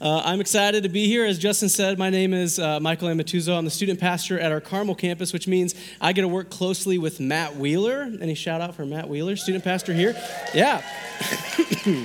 Uh, 0.00 0.22
I'm 0.24 0.40
excited 0.40 0.82
to 0.82 0.88
be 0.88 1.06
here. 1.06 1.24
As 1.24 1.38
Justin 1.38 1.68
said, 1.68 1.98
my 1.98 2.10
name 2.10 2.34
is 2.34 2.58
uh, 2.58 2.80
Michael 2.80 3.08
Amatuzo. 3.08 3.56
I'm 3.56 3.64
the 3.64 3.70
student 3.70 4.00
pastor 4.00 4.38
at 4.38 4.50
our 4.50 4.60
Carmel 4.60 4.94
campus, 4.94 5.32
which 5.32 5.46
means 5.46 5.74
I 6.00 6.12
get 6.12 6.22
to 6.22 6.28
work 6.28 6.50
closely 6.50 6.98
with 6.98 7.20
Matt 7.20 7.56
Wheeler. 7.56 8.10
Any 8.20 8.34
shout 8.34 8.60
out 8.60 8.74
for 8.74 8.84
Matt 8.84 9.08
Wheeler, 9.08 9.36
student 9.36 9.62
pastor 9.62 9.92
here? 9.92 10.16
Yeah. 10.52 10.82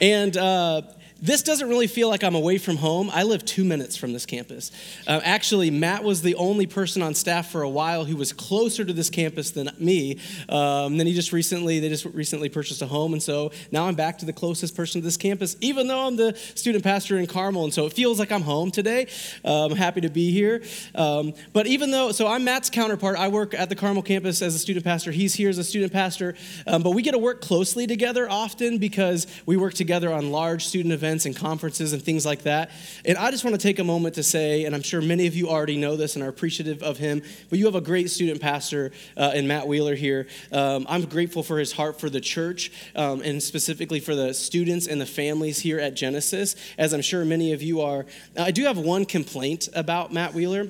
and 0.00 0.36
uh, 0.36 0.82
this 1.20 1.42
doesn't 1.42 1.68
really 1.68 1.86
feel 1.86 2.10
like 2.10 2.22
I'm 2.22 2.34
away 2.34 2.58
from 2.58 2.76
home. 2.76 3.10
I 3.12 3.22
live 3.22 3.44
two 3.44 3.64
minutes 3.64 3.96
from 3.96 4.12
this 4.12 4.26
campus. 4.26 4.70
Uh, 5.06 5.20
actually, 5.24 5.70
Matt 5.70 6.04
was 6.04 6.20
the 6.20 6.34
only 6.34 6.66
person 6.66 7.00
on 7.00 7.14
staff 7.14 7.50
for 7.50 7.62
a 7.62 7.68
while 7.68 8.04
who 8.04 8.16
was 8.16 8.34
closer 8.34 8.84
to 8.84 8.92
this 8.92 9.08
campus 9.08 9.50
than 9.50 9.70
me. 9.78 10.18
Um, 10.48 10.98
then 10.98 11.06
he 11.06 11.14
just 11.14 11.32
recently, 11.32 11.80
they 11.80 11.88
just 11.88 12.04
recently 12.04 12.50
purchased 12.50 12.82
a 12.82 12.86
home, 12.86 13.14
and 13.14 13.22
so 13.22 13.50
now 13.72 13.86
I'm 13.86 13.94
back 13.94 14.18
to 14.18 14.26
the 14.26 14.32
closest 14.32 14.76
person 14.76 15.00
to 15.00 15.04
this 15.04 15.16
campus, 15.16 15.56
even 15.62 15.88
though 15.88 16.06
I'm 16.06 16.16
the 16.16 16.36
student 16.54 16.84
pastor 16.84 17.16
in 17.16 17.26
Carmel, 17.26 17.64
and 17.64 17.72
so 17.72 17.86
it 17.86 17.94
feels 17.94 18.18
like 18.18 18.30
I'm 18.30 18.42
home 18.42 18.70
today. 18.70 19.06
Uh, 19.42 19.66
I'm 19.66 19.76
happy 19.76 20.02
to 20.02 20.10
be 20.10 20.32
here. 20.32 20.62
Um, 20.94 21.32
but 21.54 21.66
even 21.66 21.92
though, 21.92 22.12
so 22.12 22.26
I'm 22.26 22.44
Matt's 22.44 22.68
counterpart. 22.68 23.18
I 23.18 23.28
work 23.28 23.54
at 23.54 23.70
the 23.70 23.74
Carmel 23.74 24.02
campus 24.02 24.42
as 24.42 24.54
a 24.54 24.58
student 24.58 24.84
pastor. 24.84 25.12
He's 25.12 25.34
here 25.34 25.48
as 25.48 25.56
a 25.56 25.64
student 25.64 25.94
pastor, 25.94 26.34
um, 26.66 26.82
but 26.82 26.90
we 26.90 27.00
get 27.00 27.12
to 27.12 27.18
work 27.18 27.40
closely 27.40 27.86
together 27.86 28.30
often 28.30 28.76
because 28.76 29.26
we 29.46 29.56
work 29.56 29.72
together 29.72 30.12
on 30.12 30.30
large 30.30 30.66
student 30.66 30.92
events 30.92 31.05
events 31.06 31.24
and 31.24 31.36
conferences 31.36 31.92
and 31.92 32.02
things 32.02 32.26
like 32.26 32.42
that. 32.42 32.70
And 33.04 33.16
I 33.16 33.30
just 33.30 33.44
want 33.44 33.54
to 33.54 33.62
take 33.62 33.78
a 33.78 33.84
moment 33.84 34.16
to 34.16 34.24
say, 34.24 34.64
and 34.64 34.74
I'm 34.74 34.82
sure 34.82 35.00
many 35.00 35.28
of 35.28 35.36
you 35.36 35.48
already 35.48 35.76
know 35.76 35.94
this 35.94 36.16
and 36.16 36.24
are 36.24 36.28
appreciative 36.28 36.82
of 36.82 36.98
him, 36.98 37.22
but 37.48 37.60
you 37.60 37.66
have 37.66 37.76
a 37.76 37.80
great 37.80 38.10
student 38.10 38.40
pastor 38.40 38.90
uh, 39.16 39.30
in 39.34 39.46
Matt 39.46 39.68
Wheeler 39.68 39.94
here. 39.94 40.26
Um, 40.50 40.84
I'm 40.88 41.04
grateful 41.04 41.44
for 41.44 41.58
his 41.58 41.72
heart 41.72 42.00
for 42.00 42.10
the 42.10 42.20
church 42.20 42.72
um, 42.96 43.22
and 43.22 43.40
specifically 43.40 44.00
for 44.00 44.16
the 44.16 44.34
students 44.34 44.88
and 44.88 45.00
the 45.00 45.06
families 45.06 45.60
here 45.60 45.78
at 45.78 45.94
Genesis, 45.94 46.56
as 46.76 46.92
I'm 46.92 47.02
sure 47.02 47.24
many 47.24 47.52
of 47.52 47.62
you 47.62 47.80
are. 47.80 48.04
I 48.36 48.50
do 48.50 48.64
have 48.64 48.78
one 48.78 49.04
complaint 49.04 49.68
about 49.74 50.12
Matt 50.12 50.34
Wheeler. 50.34 50.68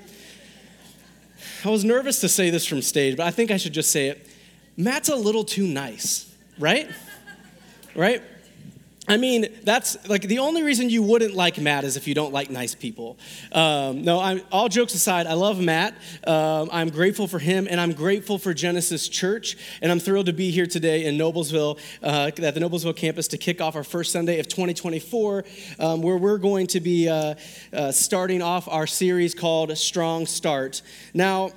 I 1.64 1.70
was 1.70 1.82
nervous 1.82 2.20
to 2.20 2.28
say 2.28 2.50
this 2.50 2.66
from 2.66 2.82
stage, 2.82 3.16
but 3.16 3.26
I 3.26 3.30
think 3.30 3.50
I 3.50 3.56
should 3.56 3.72
just 3.72 3.90
say 3.90 4.08
it. 4.08 4.28
Matt's 4.76 5.08
a 5.08 5.16
little 5.16 5.44
too 5.44 5.66
nice, 5.66 6.30
right? 6.58 6.90
right? 7.94 8.22
I 9.08 9.16
mean, 9.16 9.46
that's 9.62 10.08
like 10.08 10.22
the 10.22 10.40
only 10.40 10.62
reason 10.62 10.90
you 10.90 11.02
wouldn't 11.02 11.34
like 11.34 11.58
Matt 11.58 11.84
is 11.84 11.96
if 11.96 12.08
you 12.08 12.14
don't 12.14 12.32
like 12.32 12.50
nice 12.50 12.74
people. 12.74 13.18
Um, 13.52 14.02
no, 14.02 14.20
I'm, 14.20 14.40
all 14.50 14.68
jokes 14.68 14.94
aside, 14.94 15.26
I 15.26 15.34
love 15.34 15.60
Matt. 15.60 15.94
Um, 16.26 16.68
I'm 16.72 16.90
grateful 16.90 17.28
for 17.28 17.38
him, 17.38 17.68
and 17.70 17.80
I'm 17.80 17.92
grateful 17.92 18.38
for 18.38 18.52
Genesis 18.52 19.08
Church. 19.08 19.56
And 19.80 19.92
I'm 19.92 20.00
thrilled 20.00 20.26
to 20.26 20.32
be 20.32 20.50
here 20.50 20.66
today 20.66 21.04
in 21.04 21.16
Noblesville, 21.16 21.78
uh, 22.02 22.30
at 22.36 22.54
the 22.54 22.60
Noblesville 22.60 22.96
campus, 22.96 23.28
to 23.28 23.38
kick 23.38 23.60
off 23.60 23.76
our 23.76 23.84
first 23.84 24.10
Sunday 24.10 24.40
of 24.40 24.48
2024, 24.48 25.44
um, 25.78 26.02
where 26.02 26.16
we're 26.16 26.38
going 26.38 26.66
to 26.68 26.80
be 26.80 27.08
uh, 27.08 27.34
uh, 27.72 27.92
starting 27.92 28.42
off 28.42 28.66
our 28.68 28.88
series 28.88 29.34
called 29.34 29.76
Strong 29.78 30.26
Start. 30.26 30.82
Now, 31.14 31.52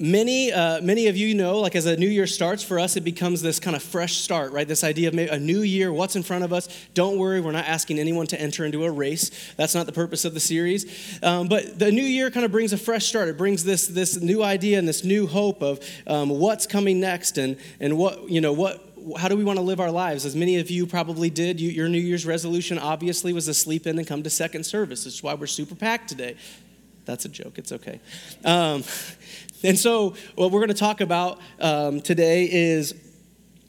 Many, 0.00 0.52
uh, 0.52 0.80
many 0.80 1.08
of 1.08 1.16
you 1.16 1.34
know, 1.34 1.58
like 1.58 1.74
as 1.74 1.86
a 1.86 1.96
new 1.96 2.06
year 2.06 2.28
starts, 2.28 2.62
for 2.62 2.78
us, 2.78 2.96
it 2.96 3.00
becomes 3.00 3.42
this 3.42 3.58
kind 3.58 3.74
of 3.74 3.82
fresh 3.82 4.18
start, 4.18 4.52
right? 4.52 4.68
This 4.68 4.84
idea 4.84 5.08
of 5.08 5.14
a 5.14 5.40
new 5.40 5.62
year, 5.62 5.92
what's 5.92 6.14
in 6.14 6.22
front 6.22 6.44
of 6.44 6.52
us. 6.52 6.68
Don't 6.94 7.18
worry, 7.18 7.40
we're 7.40 7.50
not 7.50 7.64
asking 7.66 7.98
anyone 7.98 8.28
to 8.28 8.40
enter 8.40 8.64
into 8.64 8.84
a 8.84 8.90
race. 8.92 9.52
That's 9.56 9.74
not 9.74 9.86
the 9.86 9.92
purpose 9.92 10.24
of 10.24 10.34
the 10.34 10.40
series. 10.40 11.18
Um, 11.20 11.48
but 11.48 11.80
the 11.80 11.90
new 11.90 12.04
year 12.04 12.30
kind 12.30 12.46
of 12.46 12.52
brings 12.52 12.72
a 12.72 12.78
fresh 12.78 13.06
start. 13.06 13.26
It 13.26 13.36
brings 13.36 13.64
this, 13.64 13.88
this 13.88 14.20
new 14.20 14.40
idea 14.40 14.78
and 14.78 14.86
this 14.86 15.02
new 15.02 15.26
hope 15.26 15.62
of 15.62 15.80
um, 16.06 16.28
what's 16.28 16.64
coming 16.64 17.00
next 17.00 17.36
and, 17.36 17.56
and 17.80 17.98
what, 17.98 18.30
you 18.30 18.40
know, 18.40 18.52
what, 18.52 18.84
how 19.16 19.26
do 19.26 19.36
we 19.36 19.42
want 19.42 19.58
to 19.58 19.64
live 19.64 19.80
our 19.80 19.90
lives? 19.90 20.24
As 20.24 20.36
many 20.36 20.58
of 20.58 20.70
you 20.70 20.86
probably 20.86 21.28
did, 21.28 21.60
you, 21.60 21.70
your 21.70 21.88
New 21.88 21.98
Year's 21.98 22.24
resolution 22.24 22.78
obviously 22.78 23.32
was 23.32 23.46
to 23.46 23.54
sleep 23.54 23.84
in 23.84 23.98
and 23.98 24.06
come 24.06 24.22
to 24.22 24.30
second 24.30 24.64
service. 24.64 25.04
That's 25.04 25.24
why 25.24 25.34
we're 25.34 25.48
super 25.48 25.74
packed 25.74 26.08
today. 26.08 26.36
That's 27.08 27.24
a 27.24 27.30
joke. 27.30 27.56
It's 27.56 27.72
okay. 27.72 28.00
Um, 28.44 28.84
and 29.64 29.78
so, 29.78 30.14
what 30.34 30.50
we're 30.50 30.60
going 30.60 30.68
to 30.68 30.74
talk 30.74 31.00
about 31.00 31.40
um, 31.58 32.02
today 32.02 32.44
is 32.52 32.92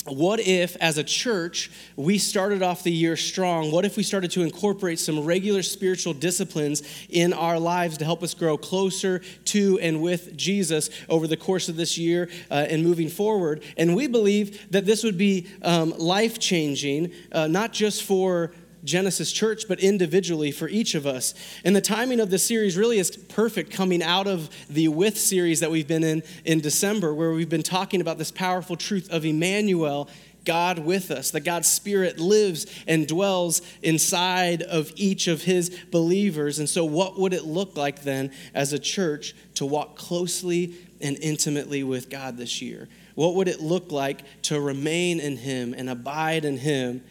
what 0.06 0.42
if, 0.42 0.76
as 0.82 0.98
a 0.98 1.06
church, 1.06 1.72
we 1.96 2.18
started 2.18 2.62
off 2.62 2.84
the 2.84 2.92
year 2.92 3.16
strong? 3.16 3.72
What 3.72 3.86
if 3.86 3.96
we 3.96 4.04
started 4.04 4.32
to 4.32 4.42
incorporate 4.42 5.00
some 5.00 5.24
regular 5.24 5.64
spiritual 5.64 6.14
disciplines 6.14 6.84
in 7.08 7.32
our 7.32 7.58
lives 7.58 7.98
to 8.00 8.06
help 8.06 8.24
us 8.24 8.34
grow 8.34 8.58
closer 8.58 9.20
to 9.46 9.80
and 9.80 10.02
with 10.02 10.36
Jesus 10.36 10.90
over 11.08 11.26
the 11.26 11.38
course 11.38 11.70
of 11.70 11.78
this 11.78 11.98
year 11.98 12.30
uh, 12.52 12.66
and 12.70 12.84
moving 12.84 13.08
forward? 13.08 13.64
And 13.78 13.96
we 13.96 14.08
believe 14.08 14.70
that 14.72 14.86
this 14.86 15.02
would 15.06 15.18
be 15.18 15.48
um, 15.62 15.94
life 15.98 16.40
changing, 16.40 17.14
uh, 17.32 17.48
not 17.48 17.72
just 17.72 18.04
for 18.04 18.52
Genesis 18.90 19.32
Church, 19.32 19.66
but 19.68 19.80
individually 19.80 20.52
for 20.52 20.68
each 20.68 20.96
of 20.96 21.06
us. 21.06 21.34
And 21.64 21.76
the 21.76 21.82
timing 21.82 22.20
of 22.20 22.30
this 22.30 22.44
series 22.44 22.76
really 22.76 22.98
is 22.98 23.12
perfect 23.12 23.72
coming 23.72 24.02
out 24.02 24.28
of 24.28 24.50
the 24.70 24.88
With 24.88 25.18
series 25.18 25.60
that 25.60 25.72
we've 25.72 25.88
been 25.88 26.04
in 26.04 26.24
in 26.44 26.60
December, 26.60 27.14
where 27.14 27.32
we've 27.32 27.50
been 27.50 27.64
talking 27.64 28.02
about 28.02 28.18
this 28.18 28.32
powerful 28.32 28.76
truth 28.76 29.10
of 29.12 29.26
Emmanuel, 29.26 30.10
God 30.46 30.80
with 30.80 31.12
us, 31.12 31.32
that 31.32 31.42
God's 31.42 31.68
Spirit 31.68 32.20
lives 32.20 32.66
and 32.88 33.08
dwells 33.08 33.62
inside 33.84 34.64
of 34.64 34.92
each 34.96 35.28
of 35.28 35.44
His 35.44 35.70
believers. 35.92 36.58
And 36.58 36.68
so, 36.68 36.84
what 36.84 37.20
would 37.20 37.34
it 37.34 37.46
look 37.46 37.78
like 37.78 38.02
then 38.02 38.32
as 38.54 38.74
a 38.74 38.80
church 38.80 39.36
to 39.56 39.66
walk 39.66 39.96
closely 39.96 40.74
and 41.02 41.18
intimately 41.22 41.84
with 41.84 42.10
God 42.10 42.38
this 42.38 42.62
year? 42.62 42.90
What 43.16 43.36
would 43.36 43.48
it 43.48 43.62
look 43.62 43.92
like 43.92 44.22
to 44.44 44.60
remain 44.60 45.20
in 45.20 45.38
Him 45.38 45.76
and 45.78 45.90
abide 45.90 46.46
in 46.46 46.58
Him? 46.58 47.04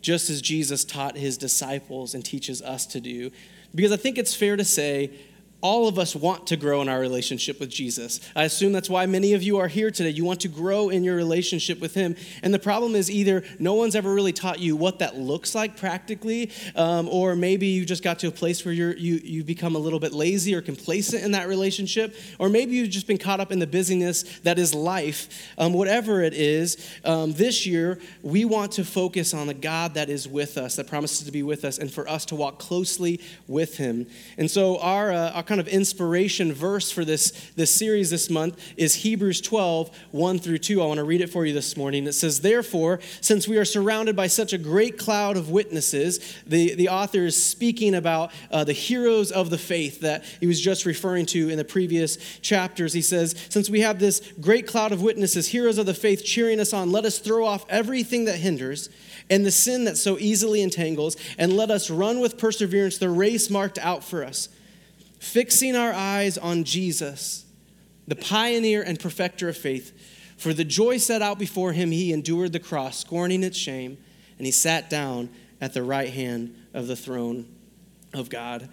Just 0.00 0.30
as 0.30 0.40
Jesus 0.40 0.84
taught 0.84 1.16
his 1.16 1.36
disciples 1.36 2.14
and 2.14 2.24
teaches 2.24 2.62
us 2.62 2.86
to 2.86 3.00
do. 3.00 3.30
Because 3.74 3.92
I 3.92 3.96
think 3.96 4.18
it's 4.18 4.34
fair 4.34 4.56
to 4.56 4.64
say 4.64 5.10
all 5.62 5.88
of 5.88 5.98
us 5.98 6.16
want 6.16 6.46
to 6.48 6.56
grow 6.56 6.80
in 6.82 6.88
our 6.88 7.00
relationship 7.00 7.60
with 7.60 7.68
Jesus. 7.68 8.20
I 8.34 8.44
assume 8.44 8.72
that's 8.72 8.88
why 8.88 9.06
many 9.06 9.34
of 9.34 9.42
you 9.42 9.58
are 9.58 9.68
here 9.68 9.90
today. 9.90 10.10
You 10.10 10.24
want 10.24 10.40
to 10.40 10.48
grow 10.48 10.88
in 10.88 11.04
your 11.04 11.16
relationship 11.16 11.80
with 11.80 11.94
Him. 11.94 12.16
And 12.42 12.54
the 12.54 12.58
problem 12.58 12.94
is 12.94 13.10
either 13.10 13.44
no 13.58 13.74
one's 13.74 13.94
ever 13.94 14.12
really 14.12 14.32
taught 14.32 14.58
you 14.58 14.76
what 14.76 14.98
that 15.00 15.16
looks 15.16 15.54
like 15.54 15.76
practically, 15.76 16.50
um, 16.76 17.08
or 17.08 17.36
maybe 17.36 17.66
you 17.66 17.84
just 17.84 18.02
got 18.02 18.18
to 18.20 18.28
a 18.28 18.30
place 18.30 18.64
where 18.64 18.72
you're, 18.72 18.96
you, 18.96 19.16
you 19.22 19.44
become 19.44 19.76
a 19.76 19.78
little 19.78 20.00
bit 20.00 20.12
lazy 20.12 20.54
or 20.54 20.62
complacent 20.62 21.22
in 21.22 21.32
that 21.32 21.48
relationship, 21.48 22.16
or 22.38 22.48
maybe 22.48 22.74
you've 22.74 22.90
just 22.90 23.06
been 23.06 23.18
caught 23.18 23.40
up 23.40 23.52
in 23.52 23.58
the 23.58 23.66
busyness 23.66 24.22
that 24.40 24.58
is 24.58 24.74
life. 24.74 25.28
Um, 25.58 25.72
whatever 25.72 26.22
it 26.22 26.34
is, 26.34 26.76
um, 27.04 27.32
this 27.32 27.66
year 27.66 27.98
we 28.22 28.44
want 28.44 28.72
to 28.72 28.84
focus 28.84 29.34
on 29.34 29.46
the 29.46 29.54
God 29.54 29.94
that 29.94 30.08
is 30.08 30.26
with 30.26 30.56
us, 30.56 30.76
that 30.76 30.86
promises 30.86 31.26
to 31.26 31.32
be 31.32 31.42
with 31.42 31.64
us, 31.64 31.78
and 31.78 31.92
for 31.92 32.08
us 32.08 32.24
to 32.26 32.34
walk 32.34 32.58
closely 32.58 33.20
with 33.46 33.76
Him. 33.76 34.06
And 34.38 34.50
so 34.50 34.78
our, 34.78 35.12
uh, 35.12 35.32
our 35.32 35.42
kind 35.50 35.60
of 35.60 35.66
inspiration 35.66 36.52
verse 36.52 36.92
for 36.92 37.04
this, 37.04 37.32
this 37.56 37.74
series 37.74 38.08
this 38.08 38.30
month 38.30 38.56
is 38.76 38.94
Hebrews 38.94 39.40
12, 39.40 39.90
1 40.12 40.38
through 40.38 40.58
2. 40.58 40.80
I 40.80 40.86
want 40.86 40.98
to 40.98 41.04
read 41.04 41.20
it 41.20 41.26
for 41.26 41.44
you 41.44 41.52
this 41.52 41.76
morning. 41.76 42.06
It 42.06 42.12
says, 42.12 42.40
Therefore, 42.40 43.00
since 43.20 43.48
we 43.48 43.58
are 43.58 43.64
surrounded 43.64 44.14
by 44.14 44.28
such 44.28 44.52
a 44.52 44.58
great 44.58 44.96
cloud 44.96 45.36
of 45.36 45.50
witnesses, 45.50 46.36
the, 46.46 46.76
the 46.76 46.88
author 46.88 47.24
is 47.24 47.42
speaking 47.42 47.96
about 47.96 48.30
uh, 48.52 48.62
the 48.62 48.72
heroes 48.72 49.32
of 49.32 49.50
the 49.50 49.58
faith 49.58 50.02
that 50.02 50.22
he 50.38 50.46
was 50.46 50.60
just 50.60 50.86
referring 50.86 51.26
to 51.26 51.48
in 51.48 51.56
the 51.56 51.64
previous 51.64 52.16
chapters. 52.42 52.92
He 52.92 53.02
says, 53.02 53.34
Since 53.48 53.68
we 53.68 53.80
have 53.80 53.98
this 53.98 54.20
great 54.40 54.68
cloud 54.68 54.92
of 54.92 55.02
witnesses, 55.02 55.48
heroes 55.48 55.78
of 55.78 55.86
the 55.86 55.94
faith 55.94 56.24
cheering 56.24 56.60
us 56.60 56.72
on, 56.72 56.92
let 56.92 57.04
us 57.04 57.18
throw 57.18 57.44
off 57.44 57.66
everything 57.68 58.26
that 58.26 58.36
hinders 58.36 58.88
and 59.28 59.44
the 59.44 59.50
sin 59.50 59.82
that 59.86 59.96
so 59.96 60.16
easily 60.16 60.62
entangles, 60.62 61.16
and 61.38 61.56
let 61.56 61.72
us 61.72 61.90
run 61.90 62.20
with 62.20 62.38
perseverance 62.38 62.98
the 62.98 63.10
race 63.10 63.50
marked 63.50 63.78
out 63.78 64.04
for 64.04 64.24
us 64.24 64.48
fixing 65.20 65.76
our 65.76 65.92
eyes 65.92 66.36
on 66.36 66.64
Jesus, 66.64 67.44
the 68.08 68.16
pioneer 68.16 68.82
and 68.82 68.98
perfecter 68.98 69.48
of 69.48 69.56
faith. 69.56 69.92
For 70.36 70.52
the 70.52 70.64
joy 70.64 70.96
set 70.96 71.22
out 71.22 71.38
before 71.38 71.72
him, 71.72 71.92
he 71.92 72.12
endured 72.12 72.52
the 72.52 72.58
cross, 72.58 72.98
scorning 72.98 73.44
its 73.44 73.58
shame, 73.58 73.98
and 74.38 74.46
he 74.46 74.50
sat 74.50 74.90
down 74.90 75.28
at 75.60 75.74
the 75.74 75.82
right 75.82 76.08
hand 76.08 76.56
of 76.72 76.86
the 76.86 76.96
throne 76.96 77.46
of 78.14 78.30
God. 78.30 78.70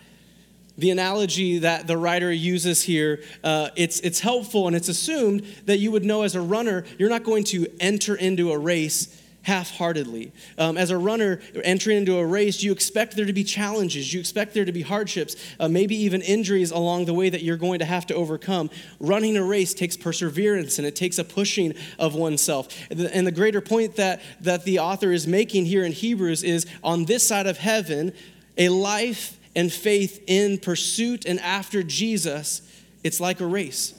The 0.77 0.91
analogy 0.91 1.59
that 1.59 1.85
the 1.87 1.97
writer 1.97 2.31
uses 2.31 2.83
here, 2.83 3.21
uh, 3.43 3.69
it's, 3.75 3.99
it's 3.99 4.21
helpful 4.21 4.67
and 4.67 4.75
it's 4.75 4.87
assumed 4.87 5.41
that 5.65 5.79
you 5.79 5.91
would 5.91 6.05
know 6.05 6.21
as 6.21 6.35
a 6.35 6.41
runner, 6.41 6.85
you're 6.97 7.09
not 7.09 7.23
going 7.23 7.43
to 7.45 7.67
enter 7.79 8.15
into 8.15 8.51
a 8.51 8.57
race 8.57 9.21
half 9.47 9.71
heartedly. 9.71 10.33
Um, 10.57 10.77
as 10.77 10.89
a 10.89 10.97
runner 10.97 11.39
entering 11.63 11.99
into 11.99 12.17
a 12.17 12.25
race, 12.25 12.61
you 12.61 12.73
expect 12.73 13.15
there 13.15 13.25
to 13.25 13.31
be 13.31 13.45
challenges, 13.45 14.13
you 14.13 14.19
expect 14.19 14.53
there 14.53 14.65
to 14.65 14.73
be 14.73 14.81
hardships, 14.81 15.37
uh, 15.57 15.69
maybe 15.69 15.95
even 15.95 16.21
injuries 16.21 16.69
along 16.71 17.05
the 17.05 17.13
way 17.13 17.29
that 17.29 17.43
you're 17.43 17.55
going 17.55 17.79
to 17.79 17.85
have 17.85 18.05
to 18.07 18.13
overcome. 18.13 18.69
Running 18.99 19.37
a 19.37 19.43
race 19.43 19.73
takes 19.73 19.95
perseverance 19.95 20.79
and 20.79 20.85
it 20.85 20.97
takes 20.97 21.17
a 21.17 21.23
pushing 21.23 21.75
of 21.97 22.13
oneself. 22.13 22.67
And 22.91 23.25
the 23.25 23.31
greater 23.31 23.61
point 23.61 23.95
that, 23.95 24.21
that 24.41 24.65
the 24.65 24.79
author 24.79 25.13
is 25.13 25.25
making 25.25 25.65
here 25.65 25.85
in 25.85 25.93
Hebrews 25.93 26.43
is 26.43 26.65
on 26.83 27.05
this 27.05 27.25
side 27.25 27.47
of 27.47 27.57
heaven, 27.57 28.11
a 28.57 28.67
life 28.67 29.39
and 29.55 29.71
faith 29.71 30.21
in 30.27 30.57
pursuit 30.57 31.25
and 31.25 31.39
after 31.39 31.83
Jesus, 31.83 32.61
it's 33.01 33.21
like 33.21 33.39
a 33.39 33.45
race. 33.45 33.96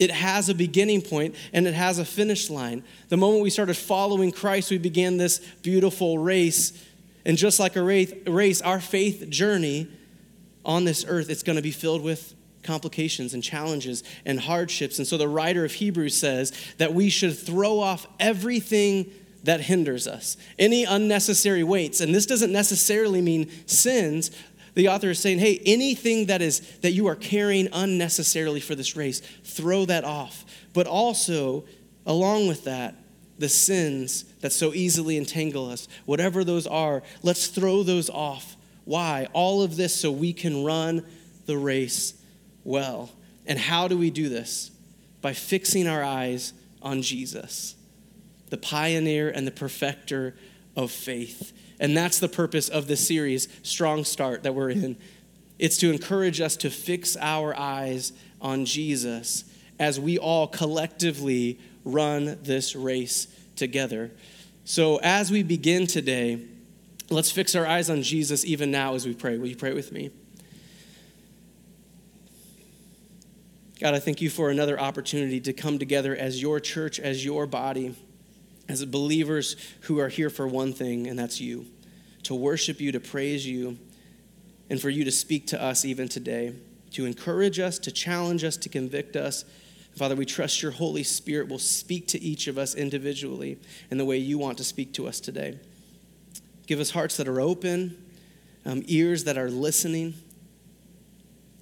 It 0.00 0.10
has 0.10 0.48
a 0.48 0.54
beginning 0.54 1.02
point 1.02 1.36
and 1.52 1.66
it 1.66 1.74
has 1.74 1.98
a 1.98 2.04
finish 2.04 2.50
line. 2.50 2.82
The 3.10 3.18
moment 3.18 3.42
we 3.42 3.50
started 3.50 3.76
following 3.76 4.32
Christ, 4.32 4.70
we 4.70 4.78
began 4.78 5.18
this 5.18 5.38
beautiful 5.62 6.18
race. 6.18 6.72
And 7.26 7.36
just 7.36 7.60
like 7.60 7.76
a 7.76 7.82
race, 7.82 8.62
our 8.62 8.80
faith 8.80 9.28
journey 9.28 9.88
on 10.64 10.86
this 10.86 11.04
earth, 11.06 11.28
it's 11.28 11.42
going 11.42 11.56
to 11.56 11.62
be 11.62 11.70
filled 11.70 12.02
with 12.02 12.34
complications 12.62 13.34
and 13.34 13.42
challenges 13.42 14.02
and 14.24 14.40
hardships. 14.40 14.98
And 14.98 15.06
so 15.06 15.18
the 15.18 15.28
writer 15.28 15.66
of 15.66 15.72
Hebrews 15.72 16.16
says 16.16 16.52
that 16.78 16.94
we 16.94 17.10
should 17.10 17.38
throw 17.38 17.78
off 17.78 18.06
everything 18.18 19.12
that 19.44 19.60
hinders 19.60 20.06
us, 20.06 20.36
any 20.58 20.84
unnecessary 20.84 21.62
weights. 21.62 22.00
And 22.00 22.14
this 22.14 22.26
doesn't 22.26 22.52
necessarily 22.52 23.22
mean 23.22 23.50
sins. 23.66 24.30
The 24.74 24.88
author 24.88 25.10
is 25.10 25.18
saying, 25.18 25.40
hey, 25.40 25.60
anything 25.66 26.26
that 26.26 26.42
is 26.42 26.60
that 26.78 26.92
you 26.92 27.06
are 27.06 27.16
carrying 27.16 27.68
unnecessarily 27.72 28.60
for 28.60 28.74
this 28.74 28.96
race, 28.96 29.20
throw 29.44 29.84
that 29.86 30.04
off. 30.04 30.44
But 30.72 30.86
also, 30.86 31.64
along 32.06 32.48
with 32.48 32.64
that, 32.64 32.94
the 33.38 33.48
sins 33.48 34.24
that 34.42 34.52
so 34.52 34.74
easily 34.74 35.16
entangle 35.16 35.70
us, 35.70 35.88
whatever 36.04 36.44
those 36.44 36.66
are, 36.66 37.02
let's 37.22 37.46
throw 37.48 37.82
those 37.82 38.10
off. 38.10 38.56
Why? 38.84 39.28
All 39.32 39.62
of 39.62 39.76
this 39.76 39.94
so 39.94 40.10
we 40.10 40.32
can 40.32 40.64
run 40.64 41.06
the 41.46 41.56
race 41.56 42.14
well. 42.64 43.10
And 43.46 43.58
how 43.58 43.88
do 43.88 43.96
we 43.96 44.10
do 44.10 44.28
this? 44.28 44.70
By 45.22 45.32
fixing 45.32 45.86
our 45.86 46.04
eyes 46.04 46.52
on 46.82 47.02
Jesus, 47.02 47.74
the 48.50 48.56
pioneer 48.56 49.30
and 49.30 49.46
the 49.46 49.52
perfecter 49.52 50.34
of 50.76 50.90
faith. 50.90 51.52
And 51.80 51.96
that's 51.96 52.18
the 52.18 52.28
purpose 52.28 52.68
of 52.68 52.86
this 52.86 53.04
series, 53.04 53.48
Strong 53.62 54.04
Start, 54.04 54.42
that 54.42 54.54
we're 54.54 54.70
in. 54.70 54.96
It's 55.58 55.78
to 55.78 55.90
encourage 55.90 56.40
us 56.40 56.56
to 56.58 56.70
fix 56.70 57.16
our 57.16 57.58
eyes 57.58 58.12
on 58.40 58.66
Jesus 58.66 59.44
as 59.78 59.98
we 59.98 60.18
all 60.18 60.46
collectively 60.46 61.58
run 61.84 62.38
this 62.42 62.76
race 62.76 63.28
together. 63.56 64.10
So, 64.64 64.98
as 65.02 65.30
we 65.30 65.42
begin 65.42 65.86
today, 65.86 66.42
let's 67.08 67.30
fix 67.30 67.54
our 67.54 67.66
eyes 67.66 67.88
on 67.88 68.02
Jesus 68.02 68.44
even 68.44 68.70
now 68.70 68.94
as 68.94 69.06
we 69.06 69.14
pray. 69.14 69.38
Will 69.38 69.48
you 69.48 69.56
pray 69.56 69.72
with 69.72 69.90
me? 69.90 70.10
God, 73.80 73.94
I 73.94 73.98
thank 73.98 74.20
you 74.20 74.28
for 74.28 74.50
another 74.50 74.78
opportunity 74.78 75.40
to 75.40 75.54
come 75.54 75.78
together 75.78 76.14
as 76.14 76.42
your 76.42 76.60
church, 76.60 77.00
as 77.00 77.24
your 77.24 77.46
body, 77.46 77.96
as 78.70 78.84
believers 78.84 79.56
who 79.82 79.98
are 79.98 80.08
here 80.08 80.30
for 80.30 80.46
one 80.46 80.72
thing, 80.72 81.08
and 81.08 81.18
that's 81.18 81.40
you 81.40 81.66
to 82.22 82.34
worship 82.34 82.80
you, 82.80 82.92
to 82.92 83.00
praise 83.00 83.46
you, 83.46 83.78
and 84.68 84.80
for 84.80 84.90
you 84.90 85.04
to 85.04 85.10
speak 85.10 85.46
to 85.48 85.60
us 85.60 85.84
even 85.84 86.06
today, 86.06 86.54
to 86.92 87.06
encourage 87.06 87.58
us, 87.58 87.78
to 87.78 87.90
challenge 87.90 88.44
us, 88.44 88.56
to 88.58 88.68
convict 88.68 89.16
us. 89.16 89.44
Father, 89.96 90.14
we 90.14 90.26
trust 90.26 90.62
your 90.62 90.70
Holy 90.70 91.02
Spirit 91.02 91.48
will 91.48 91.58
speak 91.58 92.06
to 92.08 92.20
each 92.20 92.46
of 92.46 92.58
us 92.58 92.74
individually 92.74 93.58
in 93.90 93.98
the 93.98 94.04
way 94.04 94.18
you 94.18 94.38
want 94.38 94.58
to 94.58 94.64
speak 94.64 94.92
to 94.94 95.08
us 95.08 95.18
today. 95.18 95.58
Give 96.66 96.78
us 96.78 96.90
hearts 96.90 97.16
that 97.16 97.26
are 97.26 97.40
open, 97.40 97.96
um, 98.64 98.82
ears 98.86 99.24
that 99.24 99.36
are 99.36 99.50
listening 99.50 100.14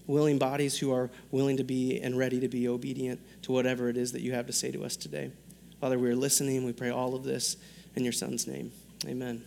willing 0.09 0.39
bodies 0.39 0.79
who 0.79 0.91
are 0.91 1.11
willing 1.31 1.59
to 1.59 1.65
be 1.65 2.01
and 2.01 2.19
ready 2.19 2.41
to 2.41 2.49
be 2.49 2.67
obedient 2.67 3.21
to 3.43 3.53
whatever 3.53 3.89
it 3.89 3.97
is 3.97 4.11
that 4.13 4.23
you 4.23 4.33
have 4.33 4.47
to 4.47 4.53
say 4.53 4.73
to 4.73 4.83
us 4.83 4.97
today. 4.97 5.31
Father, 5.81 5.97
we 5.97 6.09
are 6.11 6.17
listening. 6.17 6.65
We 6.65 6.73
pray 6.73 6.91
all 6.91 7.15
of 7.15 7.23
this 7.23 7.57
in 7.95 8.03
your 8.03 8.13
Son's 8.13 8.49
name. 8.49 8.73
Amen. 9.07 9.45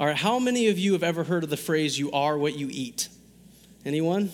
All 0.00 0.06
right, 0.06 0.16
how 0.16 0.38
many 0.40 0.66
of 0.68 0.78
you 0.78 0.94
have 0.94 1.04
ever 1.04 1.24
heard 1.24 1.44
of 1.44 1.50
the 1.50 1.56
phrase, 1.56 1.98
you 1.98 2.10
are 2.10 2.36
what 2.36 2.56
you 2.56 2.68
eat? 2.70 3.08
Anyone? 3.84 4.32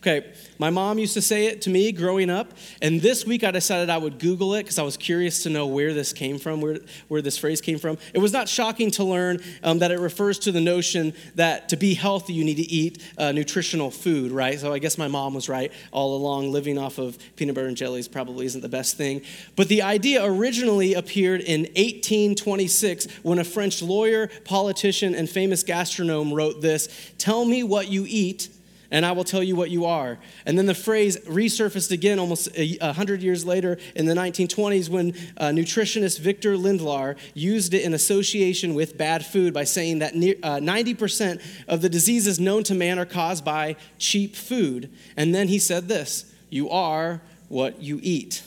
Okay, 0.00 0.32
my 0.60 0.70
mom 0.70 1.00
used 1.00 1.14
to 1.14 1.20
say 1.20 1.46
it 1.46 1.60
to 1.62 1.70
me 1.70 1.90
growing 1.90 2.30
up, 2.30 2.52
and 2.80 3.00
this 3.00 3.26
week 3.26 3.42
I 3.42 3.50
decided 3.50 3.90
I 3.90 3.98
would 3.98 4.20
Google 4.20 4.54
it 4.54 4.62
because 4.62 4.78
I 4.78 4.84
was 4.84 4.96
curious 4.96 5.42
to 5.42 5.50
know 5.50 5.66
where 5.66 5.92
this 5.92 6.12
came 6.12 6.38
from, 6.38 6.60
where, 6.60 6.78
where 7.08 7.20
this 7.20 7.36
phrase 7.36 7.60
came 7.60 7.80
from. 7.80 7.98
It 8.14 8.20
was 8.20 8.32
not 8.32 8.48
shocking 8.48 8.92
to 8.92 9.02
learn 9.02 9.42
um, 9.64 9.80
that 9.80 9.90
it 9.90 9.98
refers 9.98 10.38
to 10.40 10.52
the 10.52 10.60
notion 10.60 11.14
that 11.34 11.68
to 11.70 11.76
be 11.76 11.94
healthy, 11.94 12.32
you 12.32 12.44
need 12.44 12.58
to 12.58 12.70
eat 12.70 13.02
uh, 13.18 13.32
nutritional 13.32 13.90
food, 13.90 14.30
right? 14.30 14.60
So 14.60 14.72
I 14.72 14.78
guess 14.78 14.98
my 14.98 15.08
mom 15.08 15.34
was 15.34 15.48
right 15.48 15.72
all 15.90 16.14
along. 16.14 16.52
Living 16.52 16.78
off 16.78 16.98
of 16.98 17.18
peanut 17.34 17.56
butter 17.56 17.66
and 17.66 17.76
jellies 17.76 18.06
probably 18.06 18.46
isn't 18.46 18.60
the 18.60 18.68
best 18.68 18.96
thing. 18.96 19.22
But 19.56 19.66
the 19.66 19.82
idea 19.82 20.24
originally 20.24 20.94
appeared 20.94 21.40
in 21.40 21.62
1826 21.62 23.08
when 23.24 23.40
a 23.40 23.44
French 23.44 23.82
lawyer, 23.82 24.30
politician, 24.44 25.16
and 25.16 25.28
famous 25.28 25.64
gastronome 25.64 26.32
wrote 26.32 26.60
this 26.60 26.88
Tell 27.18 27.44
me 27.44 27.64
what 27.64 27.88
you 27.88 28.06
eat 28.08 28.48
and 28.90 29.04
I 29.04 29.12
will 29.12 29.24
tell 29.24 29.42
you 29.42 29.54
what 29.54 29.70
you 29.70 29.84
are. 29.84 30.18
And 30.46 30.56
then 30.56 30.66
the 30.66 30.74
phrase 30.74 31.18
resurfaced 31.26 31.90
again 31.90 32.18
almost 32.18 32.48
a, 32.54 32.92
hundred 32.92 33.22
years 33.22 33.44
later 33.44 33.78
in 33.94 34.06
the 34.06 34.14
1920s 34.14 34.88
when 34.88 35.14
uh, 35.36 35.48
nutritionist 35.48 36.20
Victor 36.20 36.54
Lindlahr 36.56 37.16
used 37.34 37.74
it 37.74 37.82
in 37.82 37.92
association 37.94 38.74
with 38.74 38.96
bad 38.96 39.24
food 39.24 39.52
by 39.52 39.64
saying 39.64 39.98
that 39.98 40.14
near, 40.14 40.36
uh, 40.42 40.56
90% 40.56 41.42
of 41.68 41.82
the 41.82 41.88
diseases 41.88 42.40
known 42.40 42.62
to 42.64 42.74
man 42.74 42.98
are 42.98 43.06
caused 43.06 43.44
by 43.44 43.76
cheap 43.98 44.34
food. 44.34 44.90
And 45.16 45.34
then 45.34 45.48
he 45.48 45.58
said 45.58 45.88
this 45.88 46.32
You 46.48 46.70
are 46.70 47.20
what 47.48 47.82
you 47.82 48.00
eat. 48.02 48.42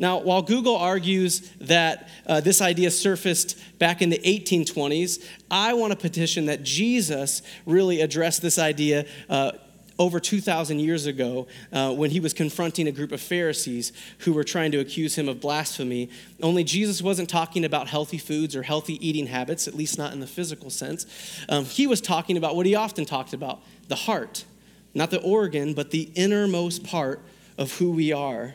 Now, 0.00 0.18
while 0.18 0.40
Google 0.40 0.76
argues 0.76 1.40
that 1.60 2.08
uh, 2.26 2.40
this 2.40 2.62
idea 2.62 2.90
surfaced 2.90 3.78
back 3.78 4.00
in 4.00 4.08
the 4.08 4.18
1820s, 4.18 5.22
I 5.50 5.74
want 5.74 5.92
to 5.92 5.98
petition 5.98 6.46
that 6.46 6.62
Jesus 6.62 7.42
really 7.66 8.00
addressed 8.00 8.40
this 8.40 8.58
idea. 8.58 9.04
Uh, 9.28 9.52
over 9.98 10.18
2,000 10.18 10.80
years 10.80 11.04
ago, 11.04 11.46
uh, 11.74 11.92
when 11.92 12.10
he 12.10 12.20
was 12.20 12.32
confronting 12.32 12.88
a 12.88 12.92
group 12.92 13.12
of 13.12 13.20
Pharisees 13.20 13.92
who 14.20 14.32
were 14.32 14.42
trying 14.42 14.72
to 14.72 14.78
accuse 14.78 15.18
him 15.18 15.28
of 15.28 15.42
blasphemy. 15.42 16.08
Only 16.42 16.64
Jesus 16.64 17.02
wasn't 17.02 17.28
talking 17.28 17.66
about 17.66 17.86
healthy 17.86 18.16
foods 18.16 18.56
or 18.56 18.62
healthy 18.62 19.06
eating 19.06 19.26
habits, 19.26 19.68
at 19.68 19.74
least 19.74 19.98
not 19.98 20.14
in 20.14 20.20
the 20.20 20.26
physical 20.26 20.70
sense. 20.70 21.04
Um, 21.50 21.66
he 21.66 21.86
was 21.86 22.00
talking 22.00 22.38
about 22.38 22.56
what 22.56 22.64
he 22.64 22.74
often 22.74 23.04
talked 23.04 23.34
about 23.34 23.60
the 23.88 23.94
heart, 23.94 24.46
not 24.94 25.10
the 25.10 25.20
organ, 25.20 25.74
but 25.74 25.90
the 25.90 26.10
innermost 26.14 26.82
part 26.82 27.20
of 27.58 27.74
who 27.74 27.90
we 27.90 28.10
are. 28.10 28.54